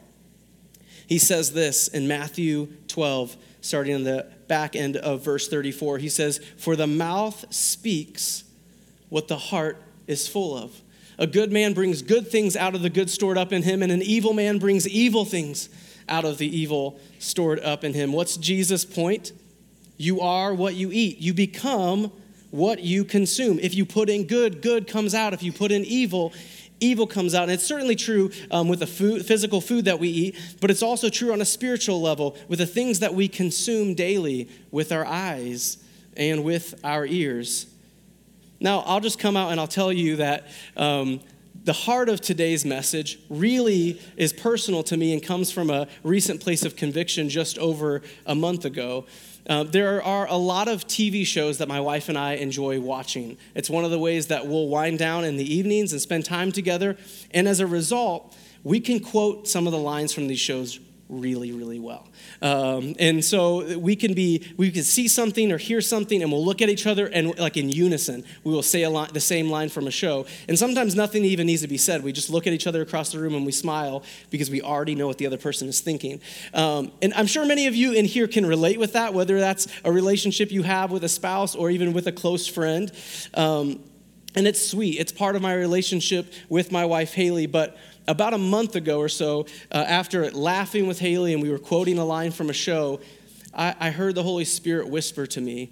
He 1.08 1.20
says 1.20 1.54
this 1.54 1.88
in 1.88 2.08
Matthew 2.08 2.68
12, 2.88 3.36
starting 3.62 3.96
on 3.96 4.04
the 4.04 4.28
back 4.48 4.76
end 4.76 4.98
of 4.98 5.24
verse 5.24 5.48
34. 5.48 6.00
He 6.00 6.10
says, 6.10 6.40
For 6.58 6.76
the 6.76 6.88
mouth 6.88 7.46
speaks 7.54 8.44
what 9.10 9.28
the 9.28 9.38
heart 9.38 9.82
is 10.08 10.28
full 10.28 10.58
of. 10.58 10.82
A 11.18 11.28
good 11.28 11.52
man 11.52 11.74
brings 11.74 12.02
good 12.02 12.28
things 12.28 12.56
out 12.56 12.76
of 12.76 12.82
the 12.82 12.90
good 12.90 13.10
stored 13.10 13.38
up 13.38 13.54
in 13.54 13.64
him, 13.64 13.82
and 13.82 13.92
an 13.92 14.02
evil 14.02 14.34
man 14.34 14.60
brings 14.60 14.88
evil 14.88 15.26
things 15.26 15.70
out 16.10 16.26
of 16.26 16.38
the 16.38 16.48
evil 16.48 17.00
stored 17.20 17.60
up 17.62 17.84
in 17.84 17.94
him. 17.94 18.12
What's 18.12 18.38
Jesus' 18.38 18.86
point? 18.86 19.32
You 19.98 20.22
are 20.22 20.54
what 20.54 20.76
you 20.76 20.92
eat. 20.92 21.20
You 21.20 21.34
become 21.34 22.12
what 22.52 22.82
you 22.82 23.06
consume. 23.06 23.60
If 23.60 23.76
you 23.76 23.86
put 23.86 24.10
in 24.10 24.28
good, 24.28 24.62
good 24.62 24.88
comes 24.88 25.16
out. 25.16 25.34
If 25.34 25.42
you 25.42 25.52
put 25.52 25.72
in 25.72 25.86
evil, 25.86 26.34
evil 26.86 27.08
comes 27.08 27.36
out. 27.36 27.44
And 27.44 27.52
it's 27.52 27.64
certainly 27.64 27.96
true 27.96 28.32
um, 28.52 28.68
with 28.68 28.80
the 28.80 28.88
food, 28.88 29.26
physical 29.26 29.62
food 29.62 29.86
that 29.86 30.00
we 30.00 30.10
eat, 30.10 30.36
but 30.62 30.72
it's 30.72 30.84
also 30.84 31.10
true 31.10 31.32
on 31.34 31.42
a 31.42 31.46
spiritual 31.46 32.02
level 32.02 32.38
with 32.48 32.60
the 32.60 32.66
things 32.66 33.00
that 33.00 33.14
we 33.14 33.28
consume 33.28 33.94
daily 33.94 34.50
with 34.72 34.92
our 34.92 35.06
eyes 35.06 35.78
and 36.16 36.44
with 36.44 36.80
our 36.84 37.06
ears. 37.06 37.68
Now, 38.60 38.80
I'll 38.80 39.02
just 39.02 39.20
come 39.20 39.36
out 39.36 39.52
and 39.52 39.60
I'll 39.60 39.68
tell 39.68 39.92
you 39.92 40.16
that 40.18 40.48
um, 40.78 41.20
the 41.64 41.74
heart 41.74 42.10
of 42.10 42.22
today's 42.22 42.64
message 42.64 43.20
really 43.30 44.00
is 44.18 44.32
personal 44.32 44.84
to 44.84 44.98
me 44.98 45.14
and 45.14 45.22
comes 45.22 45.52
from 45.52 45.70
a 45.70 45.88
recent 46.04 46.40
place 46.42 46.64
of 46.64 46.76
conviction 46.76 47.28
just 47.28 47.58
over 47.58 48.02
a 48.26 48.36
month 48.36 48.66
ago. 48.66 49.06
Uh, 49.48 49.64
there 49.64 50.02
are 50.02 50.28
a 50.28 50.36
lot 50.36 50.68
of 50.68 50.88
TV 50.88 51.26
shows 51.26 51.60
that 51.60 51.68
my 51.68 51.80
wife 51.80 52.10
and 52.10 52.18
I 52.18 52.34
enjoy 52.34 52.80
watching. 52.80 53.38
It's 53.54 53.70
one 53.70 53.86
of 53.86 53.92
the 53.92 54.00
ways 54.00 54.28
that 54.28 54.48
we'll 54.48 54.68
wind 54.68 54.98
down 54.98 55.24
in 55.24 55.38
the 55.38 55.54
evenings 55.54 55.92
and 55.92 56.02
spend 56.02 56.26
time 56.26 56.52
together. 56.52 56.98
And 57.32 57.48
as 57.48 57.60
a 57.60 57.68
result, 57.68 58.36
we 58.64 58.80
can 58.80 59.00
quote 59.00 59.48
some 59.48 59.68
of 59.68 59.72
the 59.72 59.80
lines 59.80 60.14
from 60.14 60.28
these 60.28 60.40
shows 60.40 60.80
really, 61.08 61.52
really 61.52 61.80
well. 61.80 62.08
Um, 62.42 62.96
and 63.00 63.24
so 63.24 63.78
we 63.78 63.96
can 63.96 64.14
be, 64.14 64.48
we 64.58 64.72
can 64.72 64.84
see 64.84 65.08
something 65.08 65.52
or 65.52 65.58
hear 65.58 65.82
something, 65.82 66.24
and 66.24 66.32
we'll 66.32 66.44
look 66.44 66.62
at 66.62 66.70
each 66.70 66.88
other, 66.88 67.08
and 67.08 67.38
like 67.38 67.58
in 67.58 67.70
unison, 67.70 68.24
we 68.44 68.52
will 68.52 68.64
say 68.64 68.84
the 69.14 69.20
same 69.20 69.50
line 69.50 69.70
from 69.70 69.88
a 69.88 69.92
show. 69.92 70.26
And 70.48 70.58
sometimes 70.58 70.96
nothing 70.96 71.24
even 71.26 71.48
needs 71.48 71.62
to 71.62 71.68
be 71.68 71.78
said. 71.78 72.04
We 72.04 72.12
just 72.12 72.30
look 72.30 72.48
at 72.48 72.54
each 72.54 72.68
other 72.68 72.82
across 72.82 73.12
the 73.12 73.20
room 73.20 73.36
and 73.36 73.46
we 73.46 73.52
smile 73.52 74.04
because 74.30 74.50
we 74.50 74.62
already 74.62 74.96
know 74.96 75.08
what 75.08 75.18
the 75.18 75.28
other 75.28 75.38
person 75.38 75.68
is 75.68 75.82
thinking. 75.82 76.22
Um, 76.54 76.92
and 77.02 77.14
I'm 77.14 77.28
sure 77.28 77.46
many 77.46 77.68
of 77.68 77.76
you 77.76 77.94
in 77.94 78.06
here 78.06 78.28
can 78.28 78.46
relate 78.46 78.80
with 78.80 78.94
that, 78.94 79.14
whether 79.14 79.40
that's 79.40 79.68
a 79.84 79.92
relationship 79.92 80.52
you 80.52 80.64
have 80.64 80.92
with 80.92 81.04
a 81.04 81.10
spouse 81.10 81.56
or 81.56 81.70
even 81.70 81.94
with 81.94 82.08
a 82.08 82.12
close 82.12 82.48
friend. 82.48 82.92
Um, 83.34 83.84
and 84.36 84.48
it's 84.48 84.66
sweet. 84.66 85.00
It's 85.00 85.12
part 85.12 85.36
of 85.36 85.42
my 85.42 85.54
relationship 85.54 86.32
with 86.50 86.72
my 86.72 86.86
wife, 86.86 87.14
Haley, 87.14 87.46
but 87.46 87.78
about 88.08 88.34
a 88.34 88.38
month 88.38 88.76
ago 88.76 89.00
or 89.00 89.10
so, 89.10 89.46
uh, 89.72 89.78
after 89.78 90.30
laughing 90.32 90.88
with 90.88 91.00
Haley 91.00 91.34
and 91.34 91.42
we 91.42 91.50
were 91.50 91.60
quoting 91.60 91.98
a 91.98 92.06
line 92.06 92.32
from 92.32 92.50
a 92.50 92.54
show, 92.54 93.00
I, 93.54 93.76
I 93.80 93.90
heard 93.92 94.16
the 94.16 94.24
Holy 94.24 94.46
Spirit 94.46 94.90
whisper 94.90 95.26
to 95.28 95.42
me, 95.42 95.72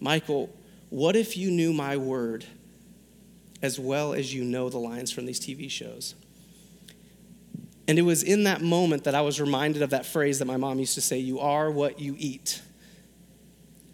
Michael, 0.00 0.50
what 0.90 1.16
if 1.16 1.36
you 1.36 1.50
knew 1.50 1.72
my 1.72 1.96
word 1.96 2.44
as 3.62 3.78
well 3.78 4.12
as 4.12 4.34
you 4.34 4.44
know 4.44 4.68
the 4.68 4.78
lines 4.78 5.10
from 5.10 5.26
these 5.26 5.40
TV 5.40 5.70
shows? 5.70 6.14
And 7.86 7.98
it 7.98 8.02
was 8.02 8.22
in 8.22 8.44
that 8.44 8.62
moment 8.62 9.04
that 9.04 9.14
I 9.14 9.20
was 9.20 9.40
reminded 9.40 9.82
of 9.82 9.90
that 9.90 10.06
phrase 10.06 10.38
that 10.38 10.44
my 10.44 10.56
mom 10.56 10.78
used 10.78 10.94
to 10.94 11.00
say, 11.00 11.18
You 11.18 11.40
are 11.40 11.70
what 11.70 11.98
you 11.98 12.14
eat. 12.18 12.62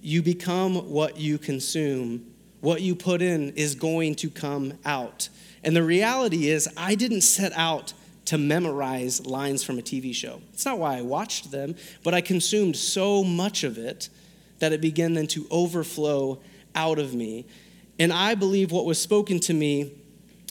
you 0.03 0.23
become 0.23 0.91
what 0.91 1.17
you 1.17 1.39
consume. 1.39 2.27
What 2.61 2.83
you 2.83 2.95
put 2.95 3.23
in 3.23 3.51
is 3.51 3.75
going 3.75 4.15
to 4.17 4.31
come 4.31 4.75
out. 4.85 5.29
And 5.63 5.75
the 5.75 5.83
reality 5.83 6.49
is, 6.49 6.69
I 6.77 6.95
didn't 6.95 7.23
set 7.23 7.53
out 7.55 7.93
to 8.27 8.39
memorize 8.39 9.25
lines 9.27 9.63
from 9.63 9.79
a 9.79 9.83
TV 9.83 10.15
show. 10.15 10.41
It's 10.53 10.65
not 10.65 10.79
why 10.79 10.99
I 10.99 11.03
watched 11.03 11.51
them, 11.51 11.77
but 12.03 12.15
I 12.15 12.21
consumed 12.21 12.77
so 12.77 13.23
much 13.23 13.65
of 13.65 13.79
it 13.79 14.09
that 14.59 14.73
it 14.73 14.81
began 14.81 15.15
then 15.15 15.27
to 15.29 15.47
overflow 15.51 16.41
out 16.75 16.99
of 16.99 17.15
me. 17.15 17.47
And 17.99 18.13
I 18.13 18.35
believe 18.35 18.73
what 18.73 18.85
was 18.85 19.01
spoken 19.01 19.41
to 19.41 19.55
me 19.55 19.93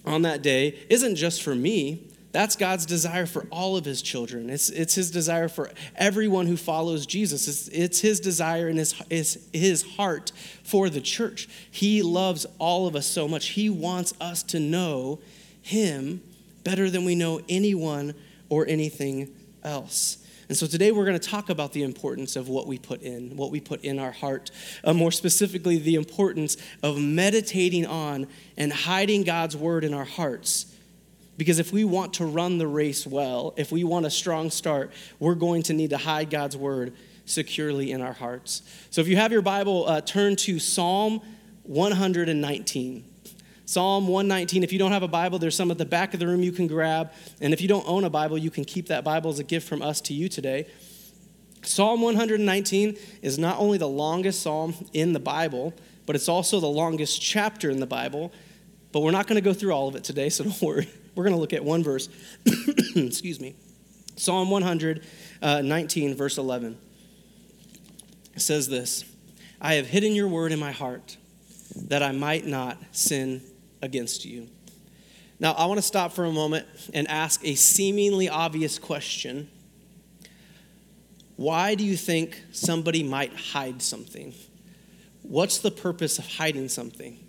on 0.05 0.21
that 0.24 0.41
day 0.41 0.79
isn't 0.89 1.15
just 1.15 1.43
for 1.43 1.55
me, 1.55 2.07
that's 2.36 2.58
God's 2.58 2.86
desire 2.86 3.25
for 3.25 3.48
all 3.50 3.77
of 3.77 3.86
his 3.86 4.01
children. 4.01 4.50
It's, 4.50 4.70
it's 4.70 4.94
his 4.94 5.10
desire 5.10 5.48
for 5.48 5.72
everyone 5.96 6.48
who 6.48 6.58
follows 6.58 7.06
Jesus. 7.06 7.48
It's, 7.48 7.70
it's 7.70 8.01
his 8.01 8.20
desire 8.20 8.68
and 8.68 8.77
his, 8.77 8.92
his, 9.10 9.48
his 9.54 9.84
heart 9.96 10.34
for 10.62 10.89
the 10.89 11.00
church. 11.00 11.48
He 11.72 12.01
loves 12.01 12.46
all 12.60 12.88
of 12.88 12.96
us 12.98 13.08
so 13.08 13.30
much. 13.30 13.51
He 13.51 13.70
wants 13.70 14.13
us 14.20 14.44
to 14.44 14.60
know 14.60 15.20
him 15.62 16.22
better 16.65 16.89
than 16.89 17.06
we 17.06 17.15
know 17.15 17.39
anyone 17.48 18.13
or 18.50 18.68
anything 18.68 19.34
else. 19.63 20.18
And 20.50 20.58
so 20.58 20.68
today 20.68 20.92
we're 20.92 21.06
going 21.06 21.18
to 21.18 21.30
talk 21.30 21.50
about 21.50 21.72
the 21.72 21.84
importance 21.84 22.36
of 22.36 22.50
what 22.50 22.68
we 22.68 22.77
put 22.77 23.01
in, 23.01 23.38
what 23.38 23.50
we 23.50 23.62
put 23.62 23.82
in 23.82 23.98
our 23.98 24.12
heart. 24.12 24.51
Uh, 24.84 24.94
more 24.94 25.12
specifically, 25.13 25.77
the 25.77 25.96
importance 25.96 26.58
of 26.84 27.00
meditating 27.00 27.86
on 27.86 28.27
and 28.58 28.74
hiding 28.74 29.24
God's 29.24 29.56
word 29.56 29.86
in 29.86 29.94
our 29.94 30.04
hearts 30.04 30.75
because 31.38 31.60
if 31.60 31.72
we 31.72 31.84
want 31.84 32.13
to 32.15 32.25
run 32.25 32.58
the 32.58 32.68
race 32.68 33.06
well, 33.06 33.54
if 33.58 33.72
we 33.72 33.84
want 33.84 34.06
a 34.06 34.10
strong 34.10 34.50
start, 34.50 34.92
we're 35.20 35.36
going 35.36 35.63
to 35.63 35.74
need 35.74 35.89
to 35.89 35.98
hide 35.98 36.30
God's 36.30 36.56
word 36.56 36.94
securely 37.25 37.92
in 37.92 38.01
our 38.01 38.13
hearts. 38.13 38.62
So 38.89 39.01
if 39.01 39.08
you 39.08 39.18
have 39.18 39.32
your 39.32 39.42
Bible, 39.42 39.88
uh, 39.88 40.01
turn 40.01 40.36
to 40.38 40.60
Psalm 40.60 41.22
119. 41.63 43.04
Psalm 43.65 44.08
119. 44.08 44.63
If 44.63 44.72
you 44.72 44.80
don't 44.80 44.92
have 44.92 45.04
a 45.04 45.08
Bible, 45.08 45.39
there's 45.39 45.56
some 45.56 45.72
at 45.72 45.77
the 45.77 45.86
back 45.86 46.13
of 46.13 46.20
the 46.20 46.27
room 46.27 46.44
you 46.44 46.51
can 46.51 46.68
grab. 46.68 47.12
And 47.42 47.51
if 47.51 47.62
you 47.62 47.68
don't 47.68 47.88
own 47.88 48.04
a 48.04 48.10
Bible, 48.10 48.38
you 48.38 48.51
can 48.51 48.63
keep 48.63 48.88
that 48.88 49.04
Bible 49.04 49.32
as 49.32 49.39
a 49.39 49.44
gift 49.44 49.68
from 49.68 49.82
us 49.82 50.00
to 50.01 50.13
you 50.13 50.30
today. 50.30 50.68
Psalm 51.63 52.01
119 52.01 52.96
is 53.24 53.39
not 53.39 53.58
only 53.58 53.80
the 53.80 53.88
longest 53.88 54.42
psalm 54.44 54.75
in 54.94 55.13
the 55.13 55.20
Bible, 55.20 55.74
but 56.06 56.15
it's 56.15 56.30
also 56.30 56.60
the 56.60 56.68
longest 56.68 57.20
chapter 57.20 57.72
in 57.72 57.80
the 57.80 57.88
Bible. 57.88 58.32
But 58.92 59.00
we're 59.01 59.12
not 59.12 59.25
going 59.25 59.36
to 59.36 59.42
go 59.42 59.54
through 59.54 59.72
all 59.72 59.88
of 59.88 59.96
it 59.96 60.04
today, 60.04 60.30
so 60.30 60.44
don't 60.46 60.62
worry. 60.62 60.88
We're 61.15 61.24
going 61.24 61.36
to 61.36 61.39
look 61.39 61.53
at 61.53 61.63
one 61.63 61.84
verse. 61.84 62.10
Excuse 62.95 63.39
me. 63.39 63.55
Psalm 64.17 64.50
119, 64.50 66.12
uh, 66.12 66.15
verse 66.15 66.38
11. 66.38 66.77
It 68.36 68.41
says 68.41 68.67
this 68.67 69.05
I 69.62 69.75
have 69.75 69.88
hidden 69.88 70.13
your 70.13 70.27
word 70.27 70.51
in 70.51 70.60
my 70.60 70.72
heart 70.72 71.17
that 71.75 72.03
I 72.03 72.12
might 72.12 72.45
not 72.45 72.77
sin 72.91 73.41
against 73.81 74.25
you. 74.25 74.48
Now, 75.39 75.53
I 75.53 75.65
want 75.65 75.79
to 75.79 75.86
stop 75.86 76.13
for 76.13 76.25
a 76.25 76.31
moment 76.31 76.65
and 76.93 77.07
ask 77.10 77.43
a 77.43 77.55
seemingly 77.55 78.29
obvious 78.29 78.79
question. 78.79 79.50
Why 81.36 81.75
do 81.75 81.84
you 81.84 81.98
think 81.98 82.41
somebody 82.51 83.03
might 83.03 83.34
hide 83.34 83.81
something? 83.81 84.34
What's 85.22 85.57
the 85.57 85.72
purpose 85.72 86.17
of 86.19 86.25
hiding 86.25 86.69
something? 86.69 87.19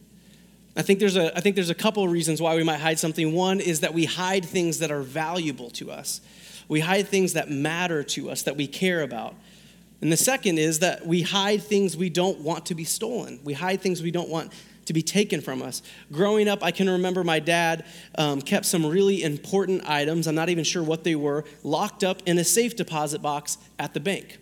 I 0.77 0.83
think 0.83 1.01
there's 1.01 1.17
a 1.17 1.37
I 1.37 1.41
think 1.41 1.57
there's 1.57 1.71
a 1.71 1.75
couple 1.75 2.05
of 2.05 2.11
reasons 2.11 2.41
why 2.41 2.55
we 2.55 2.63
might 2.63 2.81
hide 2.81 2.99
something. 2.99 3.33
One 3.33 3.61
is 3.61 3.81
that 3.81 3.95
we 3.95 4.05
hide 4.05 4.45
things 4.45 4.79
that 4.81 4.91
are 4.91 5.03
valuable 5.03 5.71
to 5.71 5.91
us. 5.91 6.21
We 6.69 6.81
hide 6.81 7.09
things 7.09 7.33
that 7.33 7.51
matter 7.51 8.03
to 8.03 8.31
us 8.31 8.43
that 8.43 8.57
we 8.57 8.67
care 8.67 9.03
about. 9.03 9.35
And 10.01 10.13
the 10.13 10.17
second 10.17 10.59
is 10.59 10.81
that 10.81 11.07
we 11.07 11.23
hide 11.23 11.63
things 11.63 11.97
we 11.97 12.11
don't 12.11 12.41
want 12.41 12.67
to 12.67 12.75
be 12.75 12.85
stolen. 12.85 13.41
We 13.45 13.55
hide 13.55 13.81
things 13.81 14.03
we 14.03 14.11
don't 14.11 14.29
want 14.29 14.53
to 14.85 14.93
be 14.93 15.03
taken 15.03 15.41
from 15.41 15.63
us. 15.63 15.83
Growing 16.13 16.49
up, 16.49 16.63
I 16.63 16.71
can 16.71 16.89
remember 16.89 17.25
my 17.25 17.41
dad 17.41 17.85
um, 18.17 18.41
kept 18.41 18.67
some 18.67 18.85
really 18.87 19.23
important 19.23 19.89
items, 19.89 20.27
I'm 20.27 20.35
not 20.35 20.49
even 20.49 20.65
sure 20.65 20.83
what 20.83 21.03
they 21.03 21.17
were, 21.17 21.45
locked 21.63 22.05
up 22.05 22.23
in 22.27 22.39
a 22.39 22.45
safe 22.45 22.77
deposit 22.77 23.21
box 23.21 23.59
at 23.79 23.95
the 23.95 24.01
bank. 24.01 24.39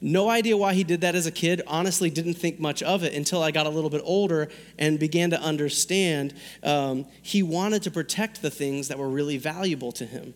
No 0.00 0.30
idea 0.30 0.56
why 0.56 0.72
he 0.72 0.82
did 0.82 1.02
that 1.02 1.14
as 1.14 1.26
a 1.26 1.30
kid. 1.30 1.60
Honestly, 1.66 2.08
didn't 2.08 2.34
think 2.34 2.58
much 2.58 2.82
of 2.82 3.04
it 3.04 3.12
until 3.12 3.42
I 3.42 3.50
got 3.50 3.66
a 3.66 3.70
little 3.70 3.90
bit 3.90 4.00
older 4.04 4.48
and 4.78 4.98
began 4.98 5.30
to 5.30 5.40
understand 5.40 6.32
um, 6.62 7.06
he 7.20 7.42
wanted 7.42 7.82
to 7.82 7.90
protect 7.90 8.40
the 8.40 8.50
things 8.50 8.88
that 8.88 8.98
were 8.98 9.08
really 9.08 9.36
valuable 9.36 9.92
to 9.92 10.06
him. 10.06 10.32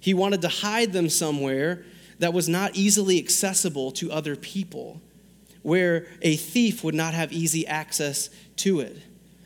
He 0.00 0.14
wanted 0.14 0.40
to 0.42 0.48
hide 0.48 0.92
them 0.92 1.10
somewhere 1.10 1.84
that 2.20 2.32
was 2.32 2.48
not 2.48 2.76
easily 2.76 3.18
accessible 3.18 3.92
to 3.92 4.10
other 4.10 4.34
people, 4.34 5.02
where 5.62 6.06
a 6.22 6.36
thief 6.36 6.82
would 6.82 6.94
not 6.94 7.12
have 7.12 7.32
easy 7.32 7.66
access 7.66 8.30
to 8.56 8.80
it. 8.80 8.96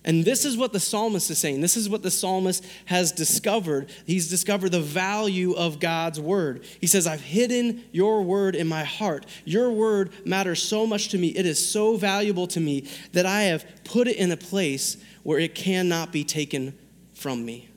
And 0.02 0.24
this 0.24 0.46
is 0.46 0.56
what 0.56 0.72
the 0.72 0.80
psalmist 0.80 1.30
is 1.30 1.38
saying. 1.38 1.60
This 1.60 1.76
is 1.76 1.88
what 1.88 2.02
the 2.02 2.10
psalmist 2.10 2.64
has 2.86 3.12
discovered. 3.12 3.90
He's 4.06 4.30
discovered 4.30 4.70
the 4.70 4.80
value 4.80 5.52
of 5.52 5.78
God's 5.78 6.18
word. 6.18 6.64
He 6.80 6.86
says, 6.86 7.06
I've 7.06 7.20
hidden 7.20 7.84
your 7.92 8.22
word 8.22 8.56
in 8.56 8.66
my 8.66 8.82
heart. 8.84 9.26
Your 9.44 9.70
word 9.70 10.10
matters 10.24 10.62
so 10.62 10.86
much 10.86 11.08
to 11.10 11.18
me. 11.18 11.28
It 11.28 11.44
is 11.44 11.64
so 11.64 11.96
valuable 11.96 12.46
to 12.48 12.60
me 12.60 12.88
that 13.12 13.26
I 13.26 13.42
have 13.42 13.66
put 13.84 14.08
it 14.08 14.16
in 14.16 14.32
a 14.32 14.38
place 14.38 14.96
where 15.22 15.38
it 15.38 15.54
cannot 15.54 16.12
be 16.12 16.24
taken 16.24 16.78
from 17.12 17.44
me. 17.44 17.68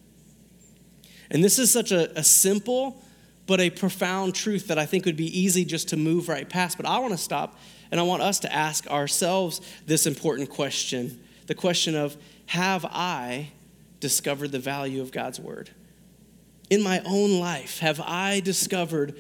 And 1.30 1.44
this 1.44 1.60
is 1.60 1.72
such 1.72 1.92
a, 1.92 2.18
a 2.18 2.24
simple 2.24 3.04
but 3.48 3.60
a 3.60 3.70
profound 3.70 4.34
truth 4.34 4.68
that 4.68 4.80
I 4.80 4.86
think 4.86 5.06
would 5.06 5.18
be 5.18 5.38
easy 5.38 5.66
just 5.66 5.90
to 5.90 5.98
move 5.98 6.30
right 6.30 6.48
past. 6.48 6.78
But 6.78 6.86
I 6.86 7.00
want 7.00 7.12
to 7.12 7.18
stop 7.18 7.60
and 7.92 8.00
I 8.00 8.04
want 8.04 8.22
us 8.22 8.40
to 8.40 8.54
ask 8.54 8.88
ourselves 8.88 9.60
this 9.86 10.08
important 10.08 10.50
question 10.50 11.20
the 11.48 11.56
question 11.56 11.96
of 11.96 12.18
Have 12.48 12.86
I 12.86 13.52
discovered 14.00 14.52
the 14.52 14.60
value 14.60 15.02
of 15.02 15.12
God's 15.12 15.40
word? 15.40 15.70
In 16.70 16.82
my 16.82 17.02
own 17.06 17.40
life, 17.40 17.80
have 17.80 18.02
I 18.02 18.40
discovered 18.40 19.16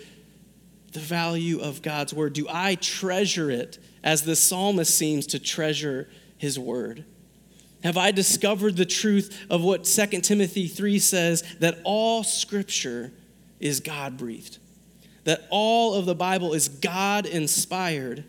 the 0.93 0.99
value 0.99 1.59
of 1.59 1.81
God's 1.81 2.13
word? 2.13 2.33
Do 2.33 2.47
I 2.49 2.75
treasure 2.75 3.51
it 3.51 3.79
as 4.03 4.23
the 4.23 4.35
psalmist 4.35 4.95
seems 4.95 5.27
to 5.27 5.39
treasure 5.39 6.09
his 6.37 6.57
word? 6.57 7.05
Have 7.83 7.97
I 7.97 8.11
discovered 8.11 8.77
the 8.77 8.85
truth 8.85 9.45
of 9.49 9.61
what 9.61 9.83
2 9.83 10.05
Timothy 10.21 10.67
3 10.67 10.99
says 10.99 11.43
that 11.59 11.79
all 11.83 12.23
scripture 12.23 13.11
is 13.59 13.81
God 13.81 14.17
breathed? 14.17 14.57
That 15.25 15.47
all 15.49 15.93
of 15.93 16.05
the 16.05 16.15
Bible 16.15 16.53
is 16.53 16.69
God 16.69 17.25
inspired 17.25 18.23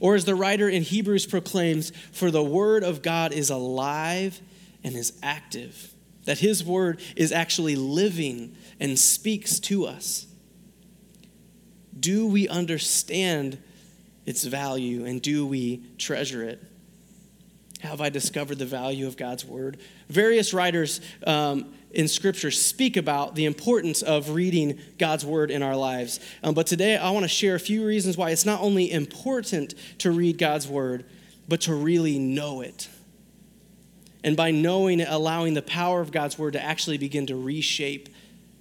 or 0.00 0.14
as 0.14 0.24
the 0.24 0.34
writer 0.34 0.68
in 0.68 0.82
Hebrews 0.82 1.26
proclaims, 1.26 1.92
for 2.10 2.30
the 2.30 2.42
word 2.42 2.82
of 2.82 3.02
God 3.02 3.32
is 3.32 3.50
alive 3.50 4.40
and 4.82 4.96
is 4.96 5.12
active. 5.22 5.94
That 6.24 6.38
his 6.38 6.64
word 6.64 7.00
is 7.16 7.32
actually 7.32 7.76
living 7.76 8.56
and 8.80 8.98
speaks 8.98 9.60
to 9.60 9.86
us. 9.86 10.26
Do 11.98 12.26
we 12.26 12.48
understand 12.48 13.58
its 14.24 14.44
value 14.44 15.04
and 15.04 15.20
do 15.20 15.46
we 15.46 15.82
treasure 15.98 16.42
it? 16.42 16.62
Have 17.80 18.00
I 18.00 18.10
discovered 18.10 18.58
the 18.58 18.66
value 18.66 19.06
of 19.06 19.16
God's 19.16 19.44
word? 19.44 19.78
Various 20.08 20.52
writers 20.52 21.00
um, 21.26 21.74
in 21.92 22.08
Scripture 22.08 22.50
speak 22.50 22.96
about 22.96 23.34
the 23.34 23.46
importance 23.46 24.02
of 24.02 24.30
reading 24.30 24.78
God's 24.98 25.24
Word 25.24 25.50
in 25.50 25.62
our 25.62 25.76
lives. 25.76 26.20
Um, 26.42 26.54
but 26.54 26.66
today 26.66 26.96
I 26.96 27.10
want 27.10 27.24
to 27.24 27.28
share 27.28 27.54
a 27.54 27.60
few 27.60 27.84
reasons 27.84 28.16
why 28.16 28.30
it's 28.30 28.46
not 28.46 28.60
only 28.60 28.90
important 28.90 29.74
to 29.98 30.10
read 30.10 30.38
God's 30.38 30.68
Word, 30.68 31.04
but 31.48 31.62
to 31.62 31.74
really 31.74 32.18
know 32.18 32.60
it. 32.60 32.88
And 34.22 34.36
by 34.36 34.50
knowing 34.50 35.00
it, 35.00 35.08
allowing 35.10 35.54
the 35.54 35.62
power 35.62 36.00
of 36.00 36.12
God's 36.12 36.38
Word 36.38 36.52
to 36.52 36.62
actually 36.62 36.98
begin 36.98 37.26
to 37.26 37.36
reshape 37.36 38.08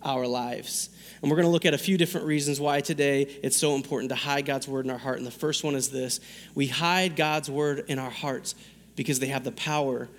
our 0.02 0.26
lives. 0.26 0.90
And 1.22 1.30
we're 1.30 1.38
going 1.38 1.48
to 1.48 1.52
look 1.52 1.66
at 1.66 1.74
a 1.74 1.80
few 1.80 1.98
different 1.98 2.26
reasons 2.26 2.60
why 2.60 2.80
today 2.82 3.24
it's 3.44 3.58
so 3.58 3.76
important 3.76 4.10
to 4.10 4.16
hide 4.16 4.46
God's 4.46 4.68
Word 4.68 4.86
in 4.86 4.92
our 4.92 4.98
heart. 4.98 5.18
And 5.18 5.28
the 5.28 5.32
first 5.32 5.64
one 5.64 5.76
is 5.76 5.90
this 5.90 6.20
we 6.56 6.68
hide 6.68 7.16
God's 7.16 7.50
Word 7.50 7.86
in 7.88 8.00
our 8.00 8.10
hearts 8.10 8.56
because 8.96 9.20
they 9.20 9.28
have 9.28 9.44
the 9.44 9.52
power 9.52 10.10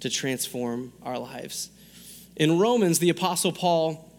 to 0.00 0.10
transform 0.10 0.92
our 1.02 1.18
lives. 1.18 1.70
In 2.36 2.58
Romans, 2.58 2.98
the 2.98 3.10
Apostle 3.10 3.52
Paul 3.52 4.10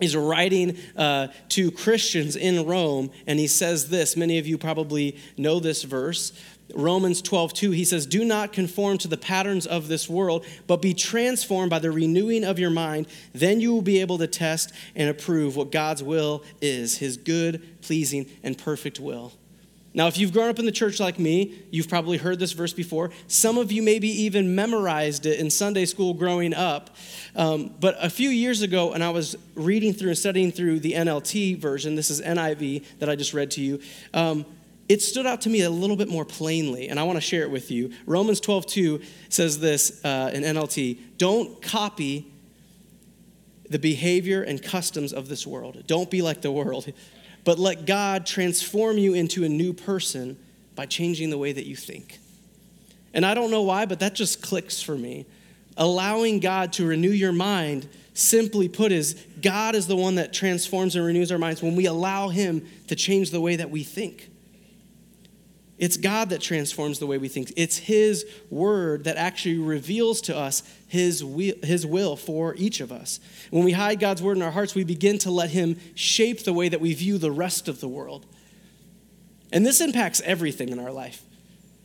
is 0.00 0.16
writing 0.16 0.76
uh, 0.96 1.28
to 1.50 1.70
Christians 1.70 2.36
in 2.36 2.64
Rome, 2.66 3.10
and 3.26 3.38
he 3.38 3.46
says 3.46 3.88
this. 3.88 4.16
Many 4.16 4.38
of 4.38 4.46
you 4.46 4.58
probably 4.58 5.16
know 5.36 5.60
this 5.60 5.82
verse. 5.82 6.32
Romans 6.74 7.22
12, 7.22 7.54
2, 7.54 7.70
he 7.70 7.84
says, 7.84 8.06
Do 8.06 8.24
not 8.24 8.52
conform 8.52 8.98
to 8.98 9.08
the 9.08 9.16
patterns 9.16 9.66
of 9.66 9.88
this 9.88 10.08
world, 10.08 10.44
but 10.66 10.82
be 10.82 10.92
transformed 10.92 11.70
by 11.70 11.78
the 11.78 11.90
renewing 11.90 12.44
of 12.44 12.58
your 12.58 12.70
mind. 12.70 13.06
Then 13.32 13.60
you 13.60 13.72
will 13.72 13.82
be 13.82 14.00
able 14.00 14.18
to 14.18 14.26
test 14.26 14.72
and 14.94 15.08
approve 15.08 15.56
what 15.56 15.72
God's 15.72 16.02
will 16.02 16.44
is, 16.60 16.98
his 16.98 17.16
good, 17.16 17.80
pleasing, 17.80 18.26
and 18.42 18.56
perfect 18.58 19.00
will. 19.00 19.32
Now, 19.98 20.06
if 20.06 20.16
you've 20.16 20.32
grown 20.32 20.48
up 20.48 20.60
in 20.60 20.64
the 20.64 20.70
church 20.70 21.00
like 21.00 21.18
me, 21.18 21.58
you've 21.72 21.88
probably 21.88 22.18
heard 22.18 22.38
this 22.38 22.52
verse 22.52 22.72
before. 22.72 23.10
Some 23.26 23.58
of 23.58 23.72
you 23.72 23.82
maybe 23.82 24.06
even 24.06 24.54
memorized 24.54 25.26
it 25.26 25.40
in 25.40 25.50
Sunday 25.50 25.86
school 25.86 26.14
growing 26.14 26.54
up. 26.54 26.94
Um, 27.34 27.74
but 27.80 27.96
a 27.98 28.08
few 28.08 28.30
years 28.30 28.62
ago, 28.62 28.92
and 28.92 29.02
I 29.02 29.10
was 29.10 29.34
reading 29.56 29.92
through 29.92 30.10
and 30.10 30.18
studying 30.18 30.52
through 30.52 30.78
the 30.78 30.92
NLT 30.92 31.58
version, 31.58 31.96
this 31.96 32.10
is 32.10 32.20
NIV 32.20 32.84
that 33.00 33.10
I 33.10 33.16
just 33.16 33.34
read 33.34 33.50
to 33.50 33.60
you. 33.60 33.80
Um, 34.14 34.46
it 34.88 35.02
stood 35.02 35.26
out 35.26 35.40
to 35.40 35.50
me 35.50 35.62
a 35.62 35.70
little 35.70 35.96
bit 35.96 36.08
more 36.08 36.24
plainly, 36.24 36.88
and 36.88 37.00
I 37.00 37.02
want 37.02 37.16
to 37.16 37.20
share 37.20 37.42
it 37.42 37.50
with 37.50 37.72
you. 37.72 37.90
Romans 38.06 38.38
12, 38.38 38.66
2 38.66 39.00
says 39.30 39.58
this 39.58 40.00
uh, 40.04 40.30
in 40.32 40.44
NLT 40.44 41.18
Don't 41.18 41.60
copy 41.60 42.32
the 43.68 43.80
behavior 43.80 44.42
and 44.42 44.62
customs 44.62 45.12
of 45.12 45.28
this 45.28 45.44
world. 45.44 45.82
Don't 45.88 46.08
be 46.08 46.22
like 46.22 46.40
the 46.40 46.52
world, 46.52 46.86
but 47.44 47.58
let 47.58 47.86
God 47.86 48.26
transform 48.26 48.98
you 48.98 49.14
into 49.14 49.44
a 49.44 49.48
new 49.48 49.72
person 49.72 50.38
by 50.74 50.86
changing 50.86 51.30
the 51.30 51.38
way 51.38 51.52
that 51.52 51.66
you 51.66 51.76
think. 51.76 52.18
And 53.14 53.24
I 53.24 53.34
don't 53.34 53.50
know 53.50 53.62
why, 53.62 53.86
but 53.86 54.00
that 54.00 54.14
just 54.14 54.42
clicks 54.42 54.82
for 54.82 54.96
me. 54.96 55.26
Allowing 55.76 56.40
God 56.40 56.72
to 56.74 56.86
renew 56.86 57.10
your 57.10 57.32
mind, 57.32 57.88
simply 58.14 58.68
put, 58.68 58.92
is 58.92 59.14
God 59.40 59.74
is 59.74 59.86
the 59.86 59.96
one 59.96 60.16
that 60.16 60.32
transforms 60.32 60.96
and 60.96 61.04
renews 61.04 61.32
our 61.32 61.38
minds 61.38 61.62
when 61.62 61.76
we 61.76 61.86
allow 61.86 62.28
Him 62.28 62.66
to 62.88 62.96
change 62.96 63.30
the 63.30 63.40
way 63.40 63.56
that 63.56 63.70
we 63.70 63.82
think. 63.82 64.30
It's 65.78 65.96
God 65.96 66.30
that 66.30 66.40
transforms 66.40 66.98
the 66.98 67.06
way 67.06 67.18
we 67.18 67.28
think. 67.28 67.52
It's 67.56 67.78
His 67.78 68.26
word 68.50 69.04
that 69.04 69.16
actually 69.16 69.58
reveals 69.58 70.20
to 70.22 70.36
us 70.36 70.62
His 70.88 71.22
will, 71.22 71.54
His 71.62 71.86
will 71.86 72.16
for 72.16 72.54
each 72.56 72.80
of 72.80 72.90
us. 72.90 73.20
When 73.50 73.64
we 73.64 73.72
hide 73.72 74.00
God's 74.00 74.22
word 74.22 74.36
in 74.36 74.42
our 74.42 74.50
hearts, 74.50 74.74
we 74.74 74.84
begin 74.84 75.18
to 75.18 75.30
let 75.30 75.50
Him 75.50 75.78
shape 75.94 76.44
the 76.44 76.52
way 76.52 76.68
that 76.68 76.80
we 76.80 76.94
view 76.94 77.16
the 77.16 77.30
rest 77.30 77.68
of 77.68 77.80
the 77.80 77.88
world. 77.88 78.26
And 79.52 79.64
this 79.64 79.80
impacts 79.80 80.20
everything 80.22 80.70
in 80.70 80.78
our 80.78 80.92
life. 80.92 81.22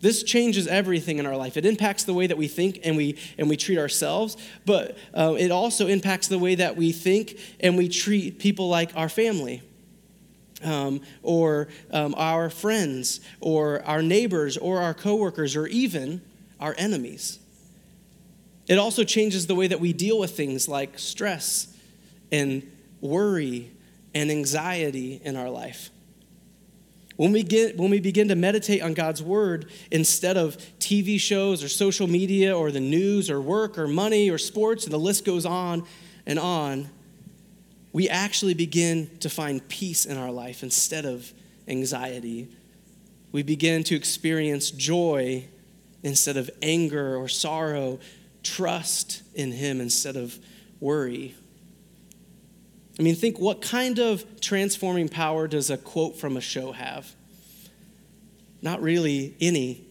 This 0.02 0.24
changes 0.24 0.68
everything 0.68 1.20
in 1.20 1.26
our 1.26 1.38
life. 1.38 1.56
It 1.56 1.66
impacts 1.66 2.04
the 2.04 2.14
way 2.14 2.28
that 2.28 2.38
we 2.38 2.50
think 2.50 2.80
and 2.84 2.98
we, 2.98 3.18
and 3.38 3.48
we 3.48 3.56
treat 3.56 3.78
ourselves, 3.78 4.36
but 4.66 4.98
uh, 5.14 5.36
it 5.40 5.50
also 5.50 5.88
impacts 5.88 6.28
the 6.28 6.40
way 6.40 6.56
that 6.56 6.76
we 6.76 6.92
think 6.92 7.40
and 7.62 7.78
we 7.78 7.88
treat 7.88 8.38
people 8.38 8.68
like 8.68 8.92
our 8.98 9.08
family 9.08 9.62
um, 10.64 11.02
or 11.22 11.68
um, 11.92 12.14
our 12.18 12.50
friends 12.50 13.20
or 13.40 13.84
our 13.86 14.02
neighbors 14.02 14.58
or 14.58 14.80
our 14.80 14.94
coworkers 14.94 15.56
or 15.56 15.68
even 15.68 16.22
our 16.60 16.76
enemies. 16.78 17.40
It 18.68 18.78
also 18.78 19.04
changes 19.04 19.48
the 19.48 19.56
way 19.56 19.68
that 19.68 19.80
we 19.80 19.94
deal 19.94 20.20
with 20.20 20.36
things 20.36 20.68
like 20.68 20.98
stress 20.98 21.68
and 22.32 22.70
worry 23.02 23.72
and 24.14 24.32
anxiety 24.32 25.22
in 25.24 25.36
our 25.36 25.50
life. 25.50 25.90
When 27.16 27.32
we, 27.32 27.44
get, 27.44 27.78
when 27.78 27.92
we 27.92 28.00
begin 28.00 28.30
to 28.30 28.36
meditate 28.36 28.82
on 28.82 28.94
God's 28.94 29.22
word 29.22 29.70
instead 29.92 30.36
of 30.36 30.58
TV 30.80 31.20
shows 31.20 31.64
or 31.64 31.70
social 31.70 32.08
media 32.08 32.58
or 32.58 32.72
the 32.72 32.80
news 32.80 33.30
or 33.30 33.40
work 33.40 33.78
or 33.78 33.88
money 33.88 34.32
or 34.32 34.40
sports, 34.40 34.86
and 34.86 34.94
the 34.94 35.00
list 35.00 35.24
goes 35.24 35.46
on 35.46 35.86
and 36.26 36.40
on, 36.40 36.90
we 37.94 38.10
actually 38.10 38.56
begin 38.56 39.10
to 39.20 39.30
find 39.30 39.66
peace 39.70 40.06
in 40.06 40.18
our 40.18 40.32
life 40.32 40.64
instead 40.64 41.06
of 41.06 41.32
anxiety. 41.68 42.50
We 43.32 43.44
begin 43.44 43.84
to 43.86 43.96
experience 43.96 44.72
joy 44.72 45.46
instead 46.02 46.36
of 46.36 46.50
anger 46.62 47.16
or 47.16 47.28
sorrow, 47.30 48.00
trust 48.42 49.22
in 49.36 49.52
Him 49.52 49.80
instead 49.80 50.18
of 50.18 50.38
worry. 50.80 51.36
I 53.00 53.04
mean, 53.04 53.16
think 53.16 53.40
what 53.40 53.62
kind 53.62 54.00
of 54.00 54.42
transforming 54.42 55.08
power 55.08 55.48
does 55.48 55.70
a 55.70 55.78
quote 55.78 56.18
from 56.18 56.36
a 56.36 56.42
show 56.42 56.72
have? 56.72 57.14
Not 58.62 58.82
really 58.82 59.36
any. 59.40 59.86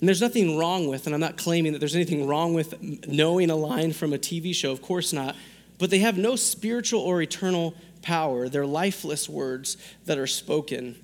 And 0.00 0.08
there's 0.08 0.20
nothing 0.20 0.58
wrong 0.58 0.88
with, 0.88 1.06
and 1.06 1.14
I'm 1.14 1.20
not 1.20 1.36
claiming 1.36 1.72
that 1.72 1.78
there's 1.78 1.94
anything 1.94 2.26
wrong 2.26 2.54
with 2.54 2.74
knowing 3.06 3.50
a 3.50 3.56
line 3.56 3.92
from 3.92 4.12
a 4.12 4.18
TV 4.18 4.54
show, 4.54 4.72
of 4.72 4.82
course 4.82 5.12
not 5.12 5.36
but 5.80 5.90
they 5.90 5.98
have 5.98 6.16
no 6.16 6.36
spiritual 6.36 7.00
or 7.00 7.20
eternal 7.20 7.74
power. 8.02 8.48
They're 8.48 8.66
lifeless 8.66 9.28
words 9.28 9.76
that 10.04 10.18
are 10.18 10.26
spoken. 10.26 10.96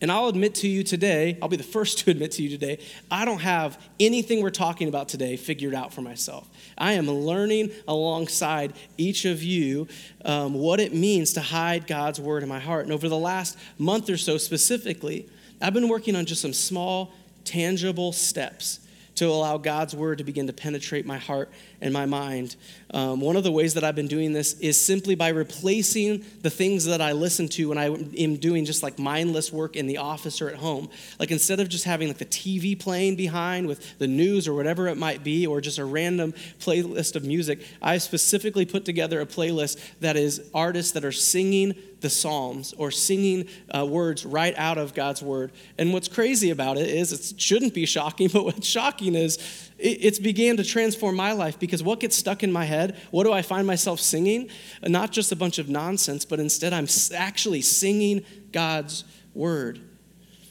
And 0.00 0.10
I'll 0.12 0.28
admit 0.28 0.56
to 0.56 0.68
you 0.68 0.82
today, 0.82 1.38
I'll 1.40 1.48
be 1.48 1.56
the 1.56 1.62
first 1.62 1.98
to 2.00 2.10
admit 2.10 2.32
to 2.32 2.42
you 2.42 2.48
today, 2.48 2.78
I 3.10 3.24
don't 3.24 3.40
have 3.40 3.80
anything 3.98 4.42
we're 4.42 4.50
talking 4.50 4.88
about 4.88 5.08
today 5.08 5.36
figured 5.36 5.74
out 5.74 5.92
for 5.92 6.02
myself. 6.02 6.48
I 6.78 6.92
am 6.92 7.10
learning 7.10 7.72
alongside 7.88 8.74
each 8.96 9.24
of 9.24 9.42
you 9.42 9.88
um, 10.24 10.54
what 10.54 10.80
it 10.80 10.94
means 10.94 11.32
to 11.34 11.40
hide 11.40 11.86
God's 11.86 12.20
word 12.20 12.42
in 12.42 12.48
my 12.48 12.60
heart. 12.60 12.84
And 12.84 12.92
over 12.92 13.08
the 13.08 13.18
last 13.18 13.58
month 13.78 14.08
or 14.08 14.16
so 14.16 14.38
specifically, 14.38 15.28
I've 15.60 15.74
been 15.74 15.88
working 15.88 16.16
on 16.16 16.26
just 16.26 16.42
some 16.42 16.52
small, 16.52 17.12
tangible 17.44 18.12
steps 18.12 18.80
to 19.16 19.26
allow 19.26 19.56
God's 19.56 19.94
word 19.94 20.18
to 20.18 20.24
begin 20.24 20.46
to 20.46 20.52
penetrate 20.52 21.06
my 21.06 21.18
heart 21.18 21.50
and 21.80 21.92
my 21.92 22.06
mind. 22.06 22.56
Um, 22.92 23.20
one 23.20 23.36
of 23.36 23.44
the 23.44 23.52
ways 23.52 23.74
that 23.74 23.84
I've 23.84 23.94
been 23.94 24.08
doing 24.08 24.32
this 24.32 24.58
is 24.60 24.80
simply 24.80 25.14
by 25.14 25.28
replacing 25.28 26.24
the 26.42 26.50
things 26.50 26.84
that 26.86 27.00
I 27.00 27.12
listen 27.12 27.48
to 27.50 27.68
when 27.68 27.78
I 27.78 27.86
am 27.86 28.36
doing 28.36 28.64
just 28.64 28.82
like 28.82 28.98
mindless 28.98 29.52
work 29.52 29.76
in 29.76 29.86
the 29.86 29.98
office 29.98 30.40
or 30.40 30.48
at 30.48 30.56
home. 30.56 30.88
Like 31.18 31.30
instead 31.30 31.60
of 31.60 31.68
just 31.68 31.84
having 31.84 32.08
like 32.08 32.18
the 32.18 32.24
TV 32.24 32.78
playing 32.78 33.16
behind 33.16 33.66
with 33.66 33.98
the 33.98 34.06
news 34.06 34.48
or 34.48 34.54
whatever 34.54 34.88
it 34.88 34.96
might 34.96 35.22
be, 35.22 35.46
or 35.46 35.60
just 35.60 35.78
a 35.78 35.84
random 35.84 36.32
playlist 36.58 37.16
of 37.16 37.24
music, 37.24 37.60
I 37.82 37.98
specifically 37.98 38.66
put 38.66 38.84
together 38.84 39.20
a 39.20 39.26
playlist 39.26 39.78
that 40.00 40.16
is 40.16 40.48
artists 40.54 40.92
that 40.92 41.04
are 41.04 41.12
singing 41.12 41.74
the 42.04 42.10
Psalms 42.10 42.74
or 42.76 42.90
singing 42.90 43.48
uh, 43.74 43.84
words 43.84 44.24
right 44.26 44.54
out 44.56 44.76
of 44.76 44.94
God's 44.94 45.22
word. 45.22 45.50
And 45.78 45.92
what's 45.92 46.06
crazy 46.06 46.50
about 46.50 46.76
it 46.76 46.86
is 46.86 47.12
it 47.12 47.40
shouldn't 47.40 47.72
be 47.72 47.86
shocking, 47.86 48.28
but 48.32 48.44
what's 48.44 48.66
shocking 48.66 49.14
is 49.14 49.38
it, 49.78 50.04
it's 50.04 50.18
began 50.18 50.58
to 50.58 50.64
transform 50.64 51.16
my 51.16 51.32
life 51.32 51.58
because 51.58 51.82
what 51.82 51.98
gets 51.98 52.14
stuck 52.14 52.42
in 52.42 52.52
my 52.52 52.66
head, 52.66 52.96
what 53.10 53.24
do 53.24 53.32
I 53.32 53.42
find 53.42 53.66
myself 53.66 53.98
singing? 53.98 54.50
Not 54.82 55.10
just 55.10 55.32
a 55.32 55.36
bunch 55.36 55.58
of 55.58 55.68
nonsense, 55.68 56.24
but 56.24 56.38
instead 56.38 56.74
I'm 56.74 56.86
actually 57.16 57.62
singing 57.62 58.24
God's 58.52 59.04
word. 59.32 59.80